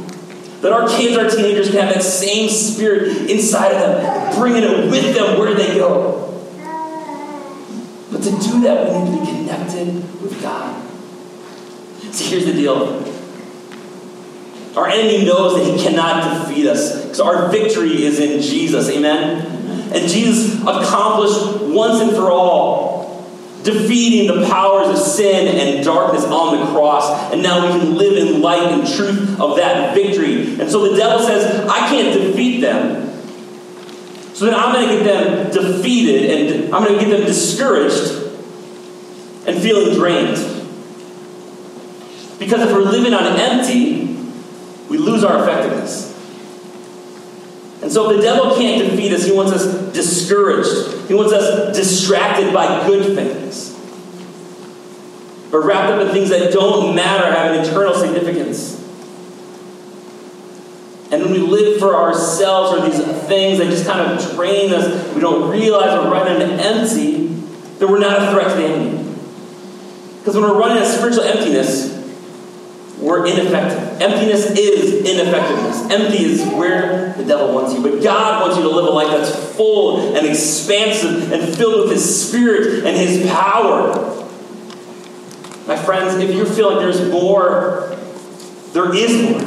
That 0.62 0.72
our 0.72 0.88
kids, 0.88 1.16
our 1.16 1.28
teenagers 1.28 1.70
can 1.70 1.80
have 1.80 1.94
that 1.94 2.02
same 2.02 2.48
spirit 2.48 3.28
inside 3.28 3.72
of 3.72 3.80
them, 3.80 4.38
bringing 4.38 4.62
it 4.62 4.90
with 4.90 5.14
them 5.14 5.38
where 5.38 5.54
they 5.54 5.74
go. 5.76 6.28
But 8.12 8.22
to 8.22 8.30
do 8.30 8.60
that, 8.62 8.92
we 8.92 9.10
need 9.10 9.18
to 9.18 9.24
be 9.24 9.26
connected 9.26 10.22
with 10.22 10.40
God. 10.40 10.80
See, 12.12 12.30
here's 12.30 12.46
the 12.46 12.52
deal. 12.52 13.02
Our 14.76 14.88
enemy 14.88 15.24
knows 15.24 15.56
that 15.56 15.64
he 15.64 15.82
cannot 15.82 16.46
defeat 16.46 16.66
us 16.66 17.02
because 17.02 17.20
our 17.20 17.48
victory 17.48 18.04
is 18.04 18.20
in 18.20 18.40
Jesus. 18.40 18.88
Amen? 18.88 19.46
And 19.92 20.08
Jesus 20.08 20.60
accomplished 20.62 21.62
once 21.62 22.00
and 22.00 22.12
for 22.12 22.30
all 22.30 22.91
defeating 23.62 24.26
the 24.26 24.46
powers 24.46 24.88
of 24.88 24.98
sin 24.98 25.46
and 25.48 25.84
darkness 25.84 26.24
on 26.24 26.58
the 26.58 26.66
cross. 26.72 27.32
And 27.32 27.42
now 27.42 27.64
we 27.64 27.78
can 27.78 27.94
live 27.96 28.26
in 28.26 28.40
light 28.40 28.72
and 28.72 28.86
truth 28.86 29.40
of 29.40 29.56
that 29.56 29.94
victory. 29.94 30.60
And 30.60 30.70
so 30.70 30.90
the 30.90 30.96
devil 30.96 31.24
says, 31.24 31.66
I 31.68 31.88
can't 31.88 32.12
defeat 32.20 32.60
them. 32.60 33.10
So 34.34 34.46
then 34.46 34.54
I'm 34.54 34.72
going 34.72 34.88
to 34.88 34.94
get 34.94 35.04
them 35.04 35.50
defeated 35.50 36.30
and 36.30 36.74
I'm 36.74 36.84
going 36.84 36.98
to 36.98 37.04
get 37.04 37.16
them 37.16 37.26
discouraged 37.26 38.22
and 39.46 39.60
feeling 39.60 39.94
drained. 39.94 40.36
Because 42.38 42.62
if 42.62 42.72
we're 42.72 42.80
living 42.80 43.14
on 43.14 43.24
empty, 43.38 44.04
we 44.88 44.98
lose 44.98 45.22
our 45.22 45.42
effectiveness. 45.42 46.11
And 47.82 47.90
so 47.90 48.08
if 48.08 48.16
the 48.16 48.22
devil 48.22 48.54
can't 48.54 48.88
defeat 48.88 49.12
us, 49.12 49.24
he 49.24 49.32
wants 49.32 49.52
us 49.52 49.92
discouraged. 49.92 51.08
He 51.08 51.14
wants 51.14 51.32
us 51.32 51.76
distracted 51.76 52.54
by 52.54 52.86
good 52.86 53.16
things. 53.16 53.70
Or 55.52 55.66
wrapped 55.66 55.92
up 55.92 56.06
in 56.06 56.12
things 56.12 56.30
that 56.30 56.52
don't 56.52 56.94
matter, 56.94 57.30
have 57.30 57.52
an 57.52 57.60
eternal 57.60 57.94
significance. 57.94 58.78
And 61.10 61.22
when 61.22 61.32
we 61.32 61.40
live 61.40 61.78
for 61.78 61.94
ourselves 61.94 62.78
or 62.78 62.88
these 62.88 63.04
things 63.26 63.58
that 63.58 63.68
just 63.68 63.84
kind 63.84 64.00
of 64.00 64.34
drain 64.34 64.72
us, 64.72 65.12
we 65.14 65.20
don't 65.20 65.50
realize 65.50 65.98
we're 66.02 66.10
running 66.10 66.40
empty, 66.58 67.26
then 67.26 67.90
we're 67.90 67.98
not 67.98 68.22
a 68.22 68.32
threat 68.32 68.48
to 68.48 68.62
the 68.62 68.64
enemy. 68.64 69.14
Because 70.20 70.36
when 70.36 70.44
we're 70.44 70.58
running 70.58 70.82
a 70.82 70.86
spiritual 70.86 71.24
emptiness, 71.24 71.92
we're 72.98 73.26
ineffective. 73.26 73.91
Emptiness 74.02 74.50
is 74.58 75.08
ineffectiveness. 75.08 75.88
Empty 75.88 76.24
is 76.24 76.44
where 76.54 77.12
the 77.12 77.24
devil 77.24 77.54
wants 77.54 77.72
you. 77.72 77.82
But 77.82 78.02
God 78.02 78.42
wants 78.42 78.56
you 78.56 78.64
to 78.64 78.68
live 78.68 78.86
a 78.86 78.90
life 78.90 79.06
that's 79.16 79.54
full 79.54 80.16
and 80.16 80.26
expansive 80.26 81.30
and 81.30 81.54
filled 81.56 81.82
with 81.84 81.92
His 81.92 82.28
Spirit 82.28 82.84
and 82.84 82.96
His 82.96 83.30
power. 83.30 84.26
My 85.68 85.76
friends, 85.76 86.16
if 86.16 86.34
you 86.34 86.44
feel 86.44 86.72
like 86.72 86.80
there's 86.80 87.08
more, 87.12 87.96
there 88.72 88.92
is 88.92 89.22
more. 89.22 89.40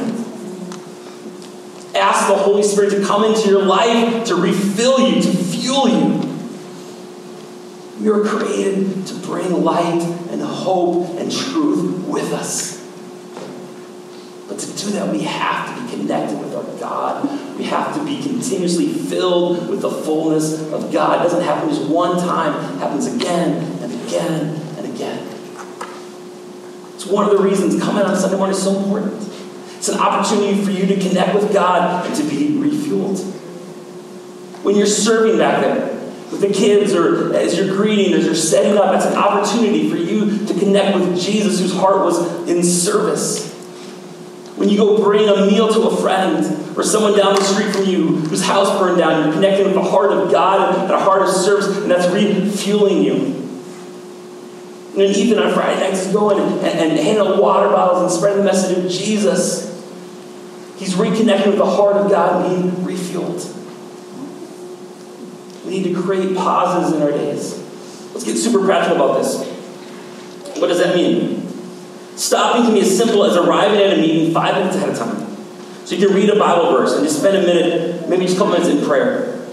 Ask 1.94 2.26
the 2.28 2.36
Holy 2.36 2.62
Spirit 2.62 2.92
to 2.92 3.04
come 3.04 3.24
into 3.24 3.50
your 3.50 3.62
life, 3.62 4.24
to 4.28 4.36
refill 4.36 5.00
you, 5.00 5.20
to 5.20 5.32
fuel 5.32 5.86
you. 5.86 6.22
We 8.00 8.08
were 8.10 8.24
created 8.24 9.06
to 9.08 9.14
bring 9.16 9.52
light 9.62 10.00
and 10.30 10.40
hope 10.40 11.10
and 11.18 11.30
truth 11.30 12.06
with 12.06 12.32
us. 12.32 12.85
But 14.56 14.64
to 14.64 14.86
do 14.86 14.90
that, 14.92 15.12
we 15.12 15.20
have 15.24 15.76
to 15.76 15.82
be 15.82 16.02
connected 16.02 16.38
with 16.38 16.54
our 16.54 16.64
God. 16.80 17.58
We 17.58 17.64
have 17.64 17.94
to 17.94 18.04
be 18.04 18.22
continuously 18.22 18.88
filled 18.88 19.68
with 19.68 19.82
the 19.82 19.90
fullness 19.90 20.62
of 20.72 20.90
God. 20.90 21.20
It 21.20 21.24
doesn't 21.24 21.44
happen 21.44 21.68
just 21.68 21.90
one 21.90 22.18
time, 22.18 22.54
it 22.74 22.78
happens 22.78 23.06
again 23.06 23.62
and 23.82 23.92
again 24.06 24.56
and 24.78 24.94
again. 24.94 25.28
It's 26.94 27.04
one 27.04 27.28
of 27.28 27.36
the 27.36 27.42
reasons 27.42 27.78
coming 27.82 28.04
on 28.04 28.16
Sunday 28.16 28.38
morning 28.38 28.56
is 28.56 28.62
so 28.62 28.78
important. 28.78 29.22
It's 29.76 29.90
an 29.90 29.98
opportunity 29.98 30.64
for 30.64 30.70
you 30.70 30.86
to 30.86 30.96
connect 31.06 31.34
with 31.34 31.52
God 31.52 32.06
and 32.06 32.16
to 32.16 32.22
be 32.22 32.52
refueled. 32.52 33.22
When 34.62 34.74
you're 34.74 34.86
serving 34.86 35.36
back 35.36 35.60
there, 35.60 35.96
with 36.30 36.40
the 36.40 36.48
kids 36.48 36.94
or 36.94 37.34
as 37.34 37.58
you're 37.58 37.76
greeting, 37.76 38.14
as 38.14 38.24
you're 38.24 38.34
setting 38.34 38.78
up, 38.78 38.94
it's 38.94 39.04
an 39.04 39.16
opportunity 39.16 39.90
for 39.90 39.96
you 39.96 40.46
to 40.46 40.54
connect 40.54 40.98
with 40.98 41.20
Jesus 41.20 41.60
whose 41.60 41.74
heart 41.74 41.98
was 41.98 42.48
in 42.48 42.62
service. 42.62 43.45
When 44.56 44.70
you 44.70 44.78
go 44.78 45.02
bring 45.02 45.28
a 45.28 45.46
meal 45.46 45.68
to 45.68 45.82
a 45.82 45.96
friend 45.96 46.78
or 46.78 46.82
someone 46.82 47.14
down 47.16 47.34
the 47.34 47.44
street 47.44 47.74
from 47.74 47.84
you 47.84 48.16
whose 48.16 48.42
house 48.42 48.70
burned 48.78 48.96
down, 48.96 49.24
you're 49.24 49.34
connecting 49.34 49.66
with 49.66 49.74
the 49.74 49.82
heart 49.82 50.12
of 50.12 50.32
God 50.32 50.78
and 50.78 50.90
a 50.90 50.98
heart 50.98 51.22
of 51.22 51.28
service, 51.28 51.76
and 51.76 51.90
that's 51.90 52.10
refueling 52.10 53.02
you. 53.02 53.12
And 54.96 55.04
then 55.04 55.14
Ethan 55.14 55.38
on 55.38 55.52
Friday 55.52 55.78
nights 55.78 56.06
is 56.06 56.12
going 56.12 56.40
and, 56.40 56.52
and, 56.60 56.90
and 56.90 56.92
handing 56.92 57.18
out 57.18 57.40
water 57.40 57.68
bottles 57.68 58.02
and 58.02 58.10
spreading 58.10 58.38
the 58.38 58.44
message 58.44 58.78
of 58.78 58.90
Jesus. 58.90 59.66
He's 60.78 60.94
reconnecting 60.94 61.48
with 61.48 61.58
the 61.58 61.66
heart 61.66 61.96
of 61.96 62.10
God 62.10 62.46
and 62.46 62.72
being 62.72 62.96
refueled. 62.96 63.54
We 65.66 65.70
need 65.72 65.94
to 65.94 66.02
create 66.02 66.34
pauses 66.34 66.94
in 66.94 67.02
our 67.02 67.10
days. 67.10 67.58
Let's 68.14 68.24
get 68.24 68.38
super 68.38 68.64
practical 68.64 68.96
about 68.96 69.18
this. 69.18 69.36
What 70.58 70.68
does 70.68 70.78
that 70.78 70.96
mean? 70.96 71.45
Stopping 72.16 72.62
can 72.64 72.74
be 72.74 72.80
as 72.80 72.96
simple 72.96 73.24
as 73.24 73.36
arriving 73.36 73.78
at 73.78 73.98
a 73.98 74.00
meeting 74.00 74.32
five 74.32 74.54
minutes 74.54 74.76
ahead 74.76 74.88
of 74.88 74.98
time. 74.98 75.26
So 75.84 75.94
you 75.94 76.06
can 76.06 76.16
read 76.16 76.30
a 76.30 76.38
Bible 76.38 76.72
verse 76.72 76.94
and 76.94 77.04
just 77.04 77.20
spend 77.20 77.36
a 77.36 77.42
minute, 77.42 78.08
maybe 78.08 78.24
just 78.24 78.36
a 78.36 78.38
couple 78.38 78.54
minutes 78.54 78.70
in 78.70 78.84
prayer. 78.86 79.46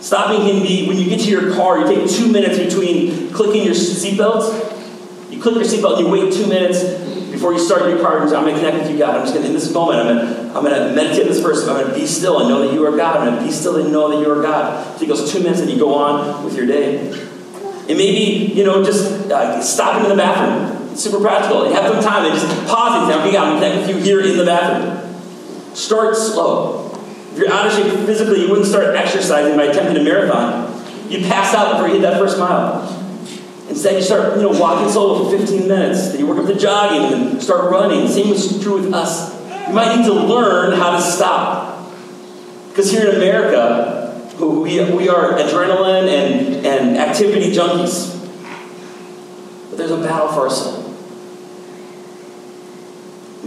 Stopping 0.00 0.40
can 0.40 0.62
be 0.62 0.86
when 0.86 0.96
you 0.96 1.08
get 1.08 1.20
to 1.20 1.28
your 1.28 1.54
car, 1.54 1.78
you 1.80 1.86
take 1.86 2.08
two 2.08 2.30
minutes 2.30 2.58
between 2.58 3.32
clicking 3.32 3.64
your 3.64 3.74
seatbelt. 3.74 5.32
You 5.32 5.42
click 5.42 5.56
your 5.56 5.64
seatbelt 5.64 5.98
and 5.98 6.06
you 6.06 6.12
wait 6.12 6.32
two 6.32 6.46
minutes 6.46 6.84
before 7.32 7.52
you 7.52 7.58
start 7.58 7.88
your 7.88 8.00
car 8.00 8.22
and 8.22 8.34
I'm 8.34 8.44
going 8.44 8.54
to 8.54 8.60
connect 8.60 8.84
with 8.84 8.92
you, 8.92 8.98
God. 8.98 9.16
I'm 9.16 9.22
just 9.22 9.34
going 9.34 9.44
to, 9.44 9.48
in 9.48 9.54
this 9.54 9.72
moment, 9.72 10.00
I'm 10.00 10.16
going 10.16 10.26
to, 10.26 10.56
I'm 10.56 10.64
going 10.64 10.74
to 10.74 10.94
meditate 10.94 11.26
this 11.26 11.40
verse. 11.40 11.66
I'm 11.66 11.74
going 11.80 11.88
to 11.88 11.94
be 11.94 12.06
still 12.06 12.38
and 12.38 12.48
know 12.48 12.66
that 12.66 12.72
you 12.72 12.86
are 12.86 12.96
God. 12.96 13.16
I'm 13.16 13.26
going 13.26 13.38
to 13.40 13.44
be 13.44 13.50
still 13.50 13.76
and 13.82 13.92
know 13.92 14.08
that 14.10 14.20
you 14.24 14.32
are 14.32 14.40
God. 14.40 15.02
It 15.02 15.06
goes 15.06 15.32
two 15.32 15.40
minutes 15.40 15.60
and 15.60 15.68
you 15.68 15.78
go 15.78 15.94
on 15.94 16.44
with 16.44 16.56
your 16.56 16.66
day. 16.66 17.08
It 17.88 17.96
may 17.96 18.12
be, 18.12 18.52
you 18.54 18.64
know, 18.64 18.84
just 18.84 19.30
uh, 19.30 19.60
stopping 19.60 20.04
in 20.04 20.10
the 20.10 20.16
bathroom. 20.16 20.83
Super 20.94 21.20
practical. 21.20 21.66
You 21.66 21.74
have 21.74 21.92
some 21.92 22.02
time 22.02 22.24
and 22.24 22.34
just 22.34 22.46
pause 22.68 23.02
and 23.02 23.12
say, 23.12 23.20
okay, 23.20 23.32
God, 23.32 23.48
I'm 23.48 23.60
to 23.60 23.66
connect 23.66 23.86
with 23.86 23.96
you 23.96 24.02
here 24.02 24.20
in 24.20 24.38
the 24.38 24.44
bathroom. 24.44 25.74
Start 25.74 26.16
slow. 26.16 26.90
If 27.32 27.38
you're 27.38 27.52
out 27.52 27.66
of 27.66 27.72
shape 27.72 27.92
physically, 28.06 28.42
you 28.42 28.48
wouldn't 28.48 28.68
start 28.68 28.94
exercising 28.94 29.56
by 29.56 29.64
attempting 29.64 29.96
a 29.96 30.04
marathon. 30.04 30.72
You'd 31.08 31.24
pass 31.24 31.52
out 31.52 31.72
before 31.72 31.88
you 31.88 31.94
hit 31.94 32.02
that 32.02 32.18
first 32.18 32.38
mile. 32.38 32.88
Instead, 33.68 33.96
you 33.96 34.02
start, 34.02 34.36
you 34.36 34.42
know, 34.42 34.58
walking 34.58 34.88
slow 34.88 35.28
for 35.28 35.36
15 35.36 35.66
minutes. 35.66 36.10
Then 36.10 36.20
you 36.20 36.26
work 36.28 36.38
up 36.38 36.46
the 36.46 36.54
jogging 36.54 37.12
and 37.12 37.42
start 37.42 37.70
running. 37.70 38.06
Same 38.06 38.32
is 38.32 38.62
true 38.62 38.80
with 38.80 38.94
us. 38.94 39.34
You 39.66 39.74
might 39.74 39.96
need 39.96 40.04
to 40.04 40.12
learn 40.12 40.78
how 40.78 40.92
to 40.92 41.02
stop. 41.02 41.90
Because 42.68 42.92
here 42.92 43.08
in 43.08 43.16
America, 43.16 44.30
we, 44.38 44.78
we 44.92 45.08
are 45.08 45.32
adrenaline 45.32 46.08
and, 46.08 46.66
and 46.66 46.96
activity 46.98 47.52
junkies. 47.52 48.12
But 49.70 49.78
there's 49.78 49.90
a 49.90 49.96
battle 49.96 50.28
for 50.28 50.42
our 50.42 50.50
soul. 50.50 50.83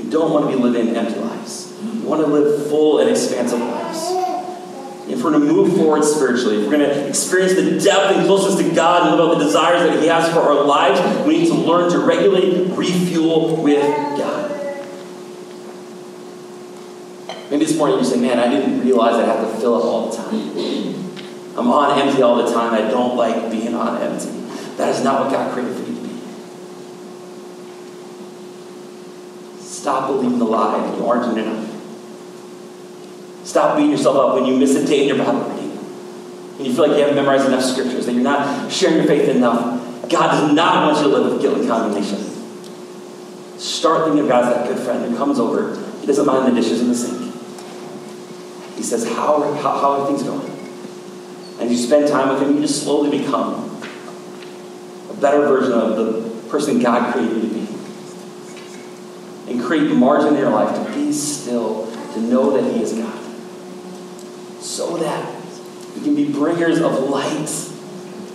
We 0.08 0.14
don't 0.14 0.32
want 0.32 0.50
to 0.50 0.56
be 0.56 0.64
living 0.64 0.96
empty 0.96 1.20
lives. 1.20 1.78
We 1.84 2.00
want 2.00 2.22
to 2.22 2.28
live 2.28 2.70
full 2.70 3.00
and 3.00 3.10
expansive 3.10 3.60
lives. 3.60 4.00
If 5.10 5.22
we're 5.22 5.32
going 5.32 5.46
to 5.46 5.54
move 5.54 5.76
forward 5.76 6.06
spiritually, 6.06 6.60
if 6.60 6.64
we're 6.64 6.78
going 6.78 6.90
to 6.90 7.10
experience 7.10 7.56
the 7.56 7.78
depth 7.78 8.16
and 8.16 8.26
closeness 8.26 8.56
to 8.66 8.74
God 8.74 9.02
and 9.02 9.18
live 9.18 9.30
out 9.30 9.38
the 9.38 9.44
desires 9.44 9.82
that 9.82 10.02
He 10.02 10.08
has 10.08 10.32
for 10.32 10.40
our 10.40 10.64
lives, 10.64 11.02
we 11.28 11.40
need 11.40 11.48
to 11.48 11.56
learn 11.56 11.92
to 11.92 12.00
regulate, 12.00 12.70
refuel 12.70 13.62
with 13.62 13.84
God. 14.18 14.50
Maybe 17.52 17.66
this 17.66 17.76
morning 17.76 18.00
you 18.00 18.06
say, 18.06 18.16
Man, 18.16 18.40
I 18.40 18.50
didn't 18.50 18.80
realize 18.80 19.16
I 19.16 19.26
have 19.26 19.52
to 19.52 19.60
fill 19.60 19.76
up 19.76 19.84
all 19.84 20.10
the 20.10 20.16
time. 20.16 20.32
I'm 21.58 21.70
on 21.70 22.00
empty 22.00 22.22
all 22.22 22.38
the 22.38 22.54
time. 22.54 22.74
I 22.74 22.90
don't 22.90 23.18
like 23.18 23.52
being 23.52 23.76
on 23.76 24.02
empty. 24.02 24.30
That 24.78 24.88
is 24.96 25.04
not 25.04 25.26
what 25.26 25.34
God 25.34 25.52
created 25.52 25.76
for 25.76 25.82
you 25.82 25.96
to 25.96 26.02
be. 26.02 26.08
Stop 29.88 30.08
believing 30.08 30.38
the 30.38 30.44
lie 30.44 30.78
that 30.78 30.98
you 30.98 31.08
aren't 31.08 31.34
doing 31.34 31.48
enough. 31.48 31.66
Stop 33.46 33.78
beating 33.78 33.92
yourself 33.92 34.18
up 34.18 34.36
when 34.36 34.46
you 34.46 34.58
miss 34.58 34.76
a 34.76 34.86
day 34.86 35.04
in 35.08 35.16
your 35.16 35.18
Bible 35.18 35.50
reading. 35.50 35.70
When 36.58 36.66
you 36.66 36.74
feel 36.74 36.90
like 36.90 36.98
you 36.98 37.04
haven't 37.04 37.16
memorized 37.16 37.46
enough 37.46 37.64
scriptures, 37.64 38.06
that 38.06 38.12
you're 38.12 38.22
not 38.22 38.70
sharing 38.70 38.98
your 38.98 39.06
faith 39.06 39.30
enough. 39.30 40.10
God 40.10 40.32
does 40.32 40.52
not 40.54 40.92
want 40.92 40.98
you 40.98 41.04
to 41.04 41.18
live 41.18 41.32
with 41.32 41.42
guilt 41.42 41.60
and 41.60 41.70
condemnation. 41.70 42.18
Start 43.58 44.04
thinking 44.04 44.24
of 44.24 44.28
God 44.28 44.44
as 44.44 44.56
that 44.56 44.68
good 44.68 44.84
friend 44.84 45.10
who 45.10 45.16
comes 45.16 45.40
over. 45.40 45.82
He 46.02 46.06
doesn't 46.06 46.26
mind 46.26 46.52
the 46.52 46.62
dishes 46.62 46.82
in 46.82 46.90
the 46.90 46.94
sink. 46.94 47.34
He 48.76 48.84
says, 48.84 49.08
How 49.08 49.42
are, 49.42 49.56
how, 49.56 49.72
how 49.80 50.02
are 50.02 50.08
things 50.08 50.22
going? 50.22 50.52
And 51.62 51.72
you 51.72 51.78
spend 51.78 52.10
time 52.10 52.34
with 52.34 52.42
him, 52.42 52.56
you 52.56 52.62
just 52.62 52.84
slowly 52.84 53.18
become 53.20 53.80
a 55.10 55.14
better 55.14 55.48
version 55.48 55.72
of 55.72 55.96
the 55.96 56.50
person 56.50 56.78
God 56.80 57.14
created 57.14 57.38
you 57.38 57.42
to 57.44 57.56
be. 57.56 57.67
And 59.48 59.62
create 59.62 59.92
margin 59.94 60.36
in 60.36 60.40
your 60.40 60.50
life 60.50 60.76
to 60.76 60.94
be 60.94 61.12
still, 61.12 61.90
to 62.14 62.20
know 62.20 62.52
that 62.52 62.74
He 62.74 62.82
is 62.82 62.94
God 62.94 63.28
so 64.68 64.98
that 64.98 65.34
we 65.96 66.04
can 66.04 66.14
be 66.14 66.32
bringers 66.32 66.80
of 66.80 67.10
light, 67.10 67.48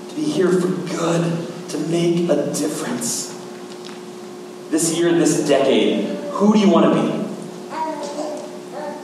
to 0.09 0.17
be 0.17 0.25
here 0.25 0.49
for 0.51 0.69
good, 0.69 1.69
to 1.69 1.79
make 1.89 2.29
a 2.29 2.53
difference. 2.53 3.29
This 4.71 4.99
year, 4.99 5.13
this 5.13 5.47
decade, 5.47 6.07
who 6.31 6.53
do 6.53 6.59
you 6.59 6.71
want 6.71 6.87
to 6.87 7.01
be? 7.01 7.23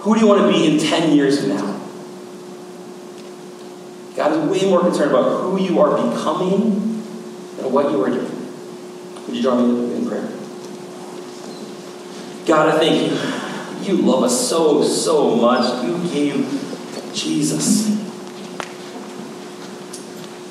Who 0.01 0.15
do 0.15 0.21
you 0.21 0.27
want 0.27 0.41
to 0.41 0.49
be 0.49 0.67
in 0.73 0.81
10 0.81 1.15
years 1.15 1.41
from 1.41 1.51
now? 1.51 1.81
God 4.17 4.33
is 4.33 4.39
way 4.51 4.69
more 4.69 4.81
concerned 4.81 5.11
about 5.11 5.43
who 5.43 5.61
you 5.61 5.81
are 5.81 5.97
becoming 6.11 7.03
than 7.57 7.71
what 7.71 7.93
you 7.93 8.03
are 8.03 8.11
doing. 8.11 9.27
Would 9.27 9.37
you 9.37 9.43
join 9.43 9.91
me 9.91 9.97
in 9.97 10.09
prayer? 10.09 10.29
God, 12.49 12.75
I 12.75 12.79
thank 12.79 13.13
you. 13.13 13.93
You 13.93 14.03
love 14.03 14.25
us 14.25 14.49
so, 14.49 14.83
so 14.83 15.37
much. 15.37 15.85
You 15.85 15.99
gave 16.11 16.47
Jesus. 17.13 17.89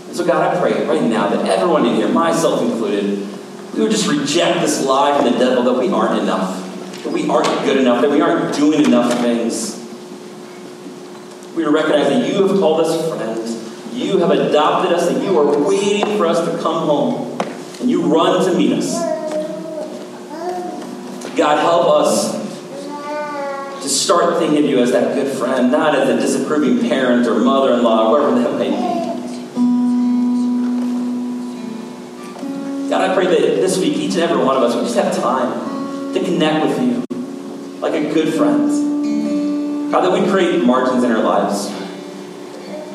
And 0.08 0.16
so, 0.16 0.24
God, 0.24 0.56
I 0.56 0.60
pray 0.60 0.86
right 0.86 1.02
now 1.02 1.28
that 1.30 1.48
everyone 1.48 1.88
in 1.88 1.96
here, 1.96 2.08
myself 2.08 2.62
included, 2.62 3.28
we 3.74 3.82
would 3.82 3.90
just 3.90 4.08
reject 4.08 4.62
this 4.62 4.86
lie 4.86 5.18
from 5.18 5.32
the 5.34 5.40
devil 5.40 5.64
that 5.64 5.80
we 5.80 5.90
aren't 5.90 6.22
enough, 6.22 7.04
that 7.04 7.12
we 7.12 7.28
aren't 7.28 7.48
good 7.66 7.78
enough, 7.78 8.04
that 8.04 8.12
we 8.12 8.22
aren't 8.22 8.56
doing 8.56 8.86
enough 8.86 9.12
things. 9.20 9.76
We 11.56 11.66
would 11.66 11.74
recognize 11.74 12.10
that 12.10 12.32
you 12.32 12.48
have 12.48 12.60
called 12.60 12.82
us 12.82 13.10
friends. 13.10 13.96
You 13.96 14.20
have 14.20 14.30
adopted 14.30 14.94
us, 14.94 15.08
and 15.10 15.24
you 15.24 15.40
are 15.40 15.68
waiting 15.68 16.18
for 16.18 16.28
us 16.28 16.48
to 16.48 16.62
come 16.62 16.86
home. 16.86 17.40
And 17.82 17.90
you 17.90 18.04
run 18.06 18.46
to 18.46 18.56
meet 18.56 18.74
us. 18.74 19.17
God, 21.38 21.60
help 21.60 21.86
us 21.86 22.32
to 23.84 23.88
start 23.88 24.40
thinking 24.40 24.64
of 24.64 24.70
you 24.70 24.80
as 24.80 24.92
that 24.92 25.14
good 25.14 25.38
friend, 25.38 25.72
not 25.72 25.94
as 25.94 26.10
a 26.10 26.20
disapproving 26.20 26.90
parent 26.90 27.28
or 27.28 27.36
mother 27.36 27.76
in 27.76 27.84
law, 27.84 28.12
or 28.12 28.32
whatever 28.32 28.42
that 28.42 28.58
may 28.58 28.72
be. 28.72 28.98
God, 32.90 33.12
I 33.12 33.14
pray 33.14 33.28
that 33.28 33.40
this 33.40 33.78
week, 33.78 33.98
each 33.98 34.14
and 34.16 34.24
every 34.24 34.44
one 34.44 34.58
of 34.58 34.64
us 34.64 34.76
we 34.76 34.82
just 34.82 34.96
have 34.96 35.16
time 35.16 36.14
to 36.16 36.20
connect 36.20 36.66
with 36.66 36.80
you 36.82 37.06
like 37.82 37.94
a 37.94 38.12
good 38.12 38.34
friend. 38.34 39.92
God, 39.92 40.02
that 40.02 40.12
we 40.12 40.28
create 40.32 40.64
margins 40.64 41.04
in 41.04 41.12
our 41.12 41.22
lives. 41.22 41.70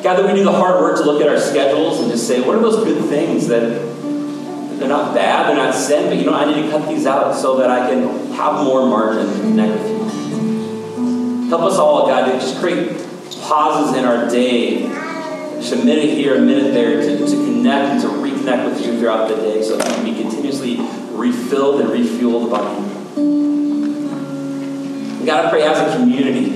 God, 0.03 0.17
that 0.17 0.25
we 0.25 0.33
do 0.33 0.43
the 0.43 0.51
hard 0.51 0.81
work 0.81 0.97
to 0.97 1.03
look 1.03 1.21
at 1.21 1.29
our 1.29 1.39
schedules 1.39 2.01
and 2.01 2.11
just 2.11 2.27
say, 2.27 2.41
what 2.41 2.57
are 2.57 2.59
those 2.59 2.83
good 2.83 3.05
things 3.05 3.47
that 3.47 3.93
they're 4.79 4.89
not 4.89 5.15
bad, 5.15 5.47
they're 5.47 5.55
not 5.55 5.73
sin, 5.73 6.09
but 6.09 6.17
you 6.17 6.25
know, 6.25 6.33
I 6.33 6.43
need 6.43 6.61
to 6.63 6.69
cut 6.69 6.89
these 6.89 7.05
out 7.05 7.33
so 7.33 7.57
that 7.59 7.69
I 7.69 7.87
can 7.89 8.22
have 8.35 8.63
more 8.63 8.85
margin 8.87 9.27
to 9.27 9.39
connect 9.39 9.81
with 9.81 9.89
you. 9.89 11.49
Help 11.49 11.61
us 11.63 11.77
all, 11.77 12.07
God, 12.07 12.31
to 12.31 12.39
just 12.39 12.59
create 12.59 12.89
pauses 13.41 13.95
in 13.97 14.05
our 14.05 14.29
day, 14.29 14.87
just 15.55 15.73
a 15.73 15.77
minute 15.77 16.09
here, 16.09 16.35
a 16.35 16.39
minute 16.41 16.73
there, 16.73 17.01
to, 17.01 17.17
to 17.17 17.25
connect 17.25 17.91
and 17.91 18.01
to 18.01 18.07
reconnect 18.07 18.65
with 18.65 18.85
you 18.85 18.97
throughout 18.97 19.29
the 19.29 19.35
day 19.35 19.61
so 19.61 19.77
that 19.77 19.87
we 19.87 19.93
can 19.93 20.03
be 20.05 20.21
continuously 20.21 20.77
refilled 21.11 21.81
and 21.81 21.89
refueled 21.89 22.49
by 22.49 22.61
you. 22.77 22.93
God, 25.25 25.45
I 25.45 25.49
pray 25.49 25.63
as 25.63 25.79
a 25.79 25.97
community, 25.97 26.49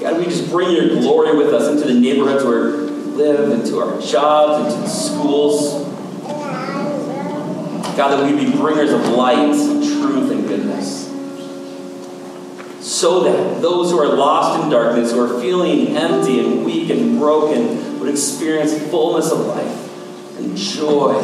God, 0.00 0.16
we 0.18 0.24
just 0.24 0.48
bring 0.48 0.70
your 0.70 0.88
glory 1.00 1.36
with 1.36 1.52
us 1.52 1.68
into 1.68 1.92
the 1.92 1.98
neighborhoods 1.98 2.44
where 2.44 2.70
we 2.70 2.88
live, 3.16 3.50
into 3.50 3.78
our 3.80 4.00
jobs, 4.00 4.72
into 4.72 4.80
the 4.82 4.88
schools. 4.88 5.84
God, 7.96 8.10
that 8.10 8.24
we 8.24 8.44
be 8.44 8.52
bringers 8.52 8.92
of 8.92 9.08
light, 9.08 9.52
so 12.98 13.20
that 13.20 13.62
those 13.62 13.92
who 13.92 13.98
are 13.98 14.08
lost 14.08 14.60
in 14.64 14.70
darkness, 14.70 15.12
who 15.12 15.20
are 15.20 15.40
feeling 15.40 15.96
empty 15.96 16.40
and 16.40 16.64
weak 16.64 16.90
and 16.90 17.16
broken, 17.18 18.00
would 18.00 18.08
experience 18.10 18.76
fullness 18.90 19.30
of 19.30 19.46
life 19.46 20.36
and 20.38 20.56
joy, 20.56 21.14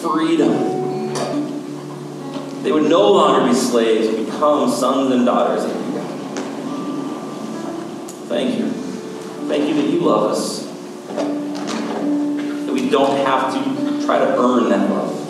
freedom. 0.00 1.12
They 2.62 2.72
would 2.72 2.88
no 2.88 3.12
longer 3.12 3.46
be 3.46 3.54
slaves, 3.54 4.08
but 4.08 4.24
become 4.24 4.70
sons 4.70 5.12
and 5.12 5.26
daughters 5.26 5.64
of 5.64 5.70
God. 5.70 6.08
Thank 8.28 8.58
you. 8.58 8.70
Thank 9.48 9.68
you 9.68 9.74
that 9.82 9.90
you 9.90 10.00
love 10.00 10.30
us. 10.32 10.64
That 12.66 12.72
we 12.72 12.88
don't 12.88 13.18
have 13.26 13.52
to 13.52 14.06
try 14.06 14.18
to 14.18 14.38
earn 14.38 14.70
that 14.70 14.88
love. 14.88 15.21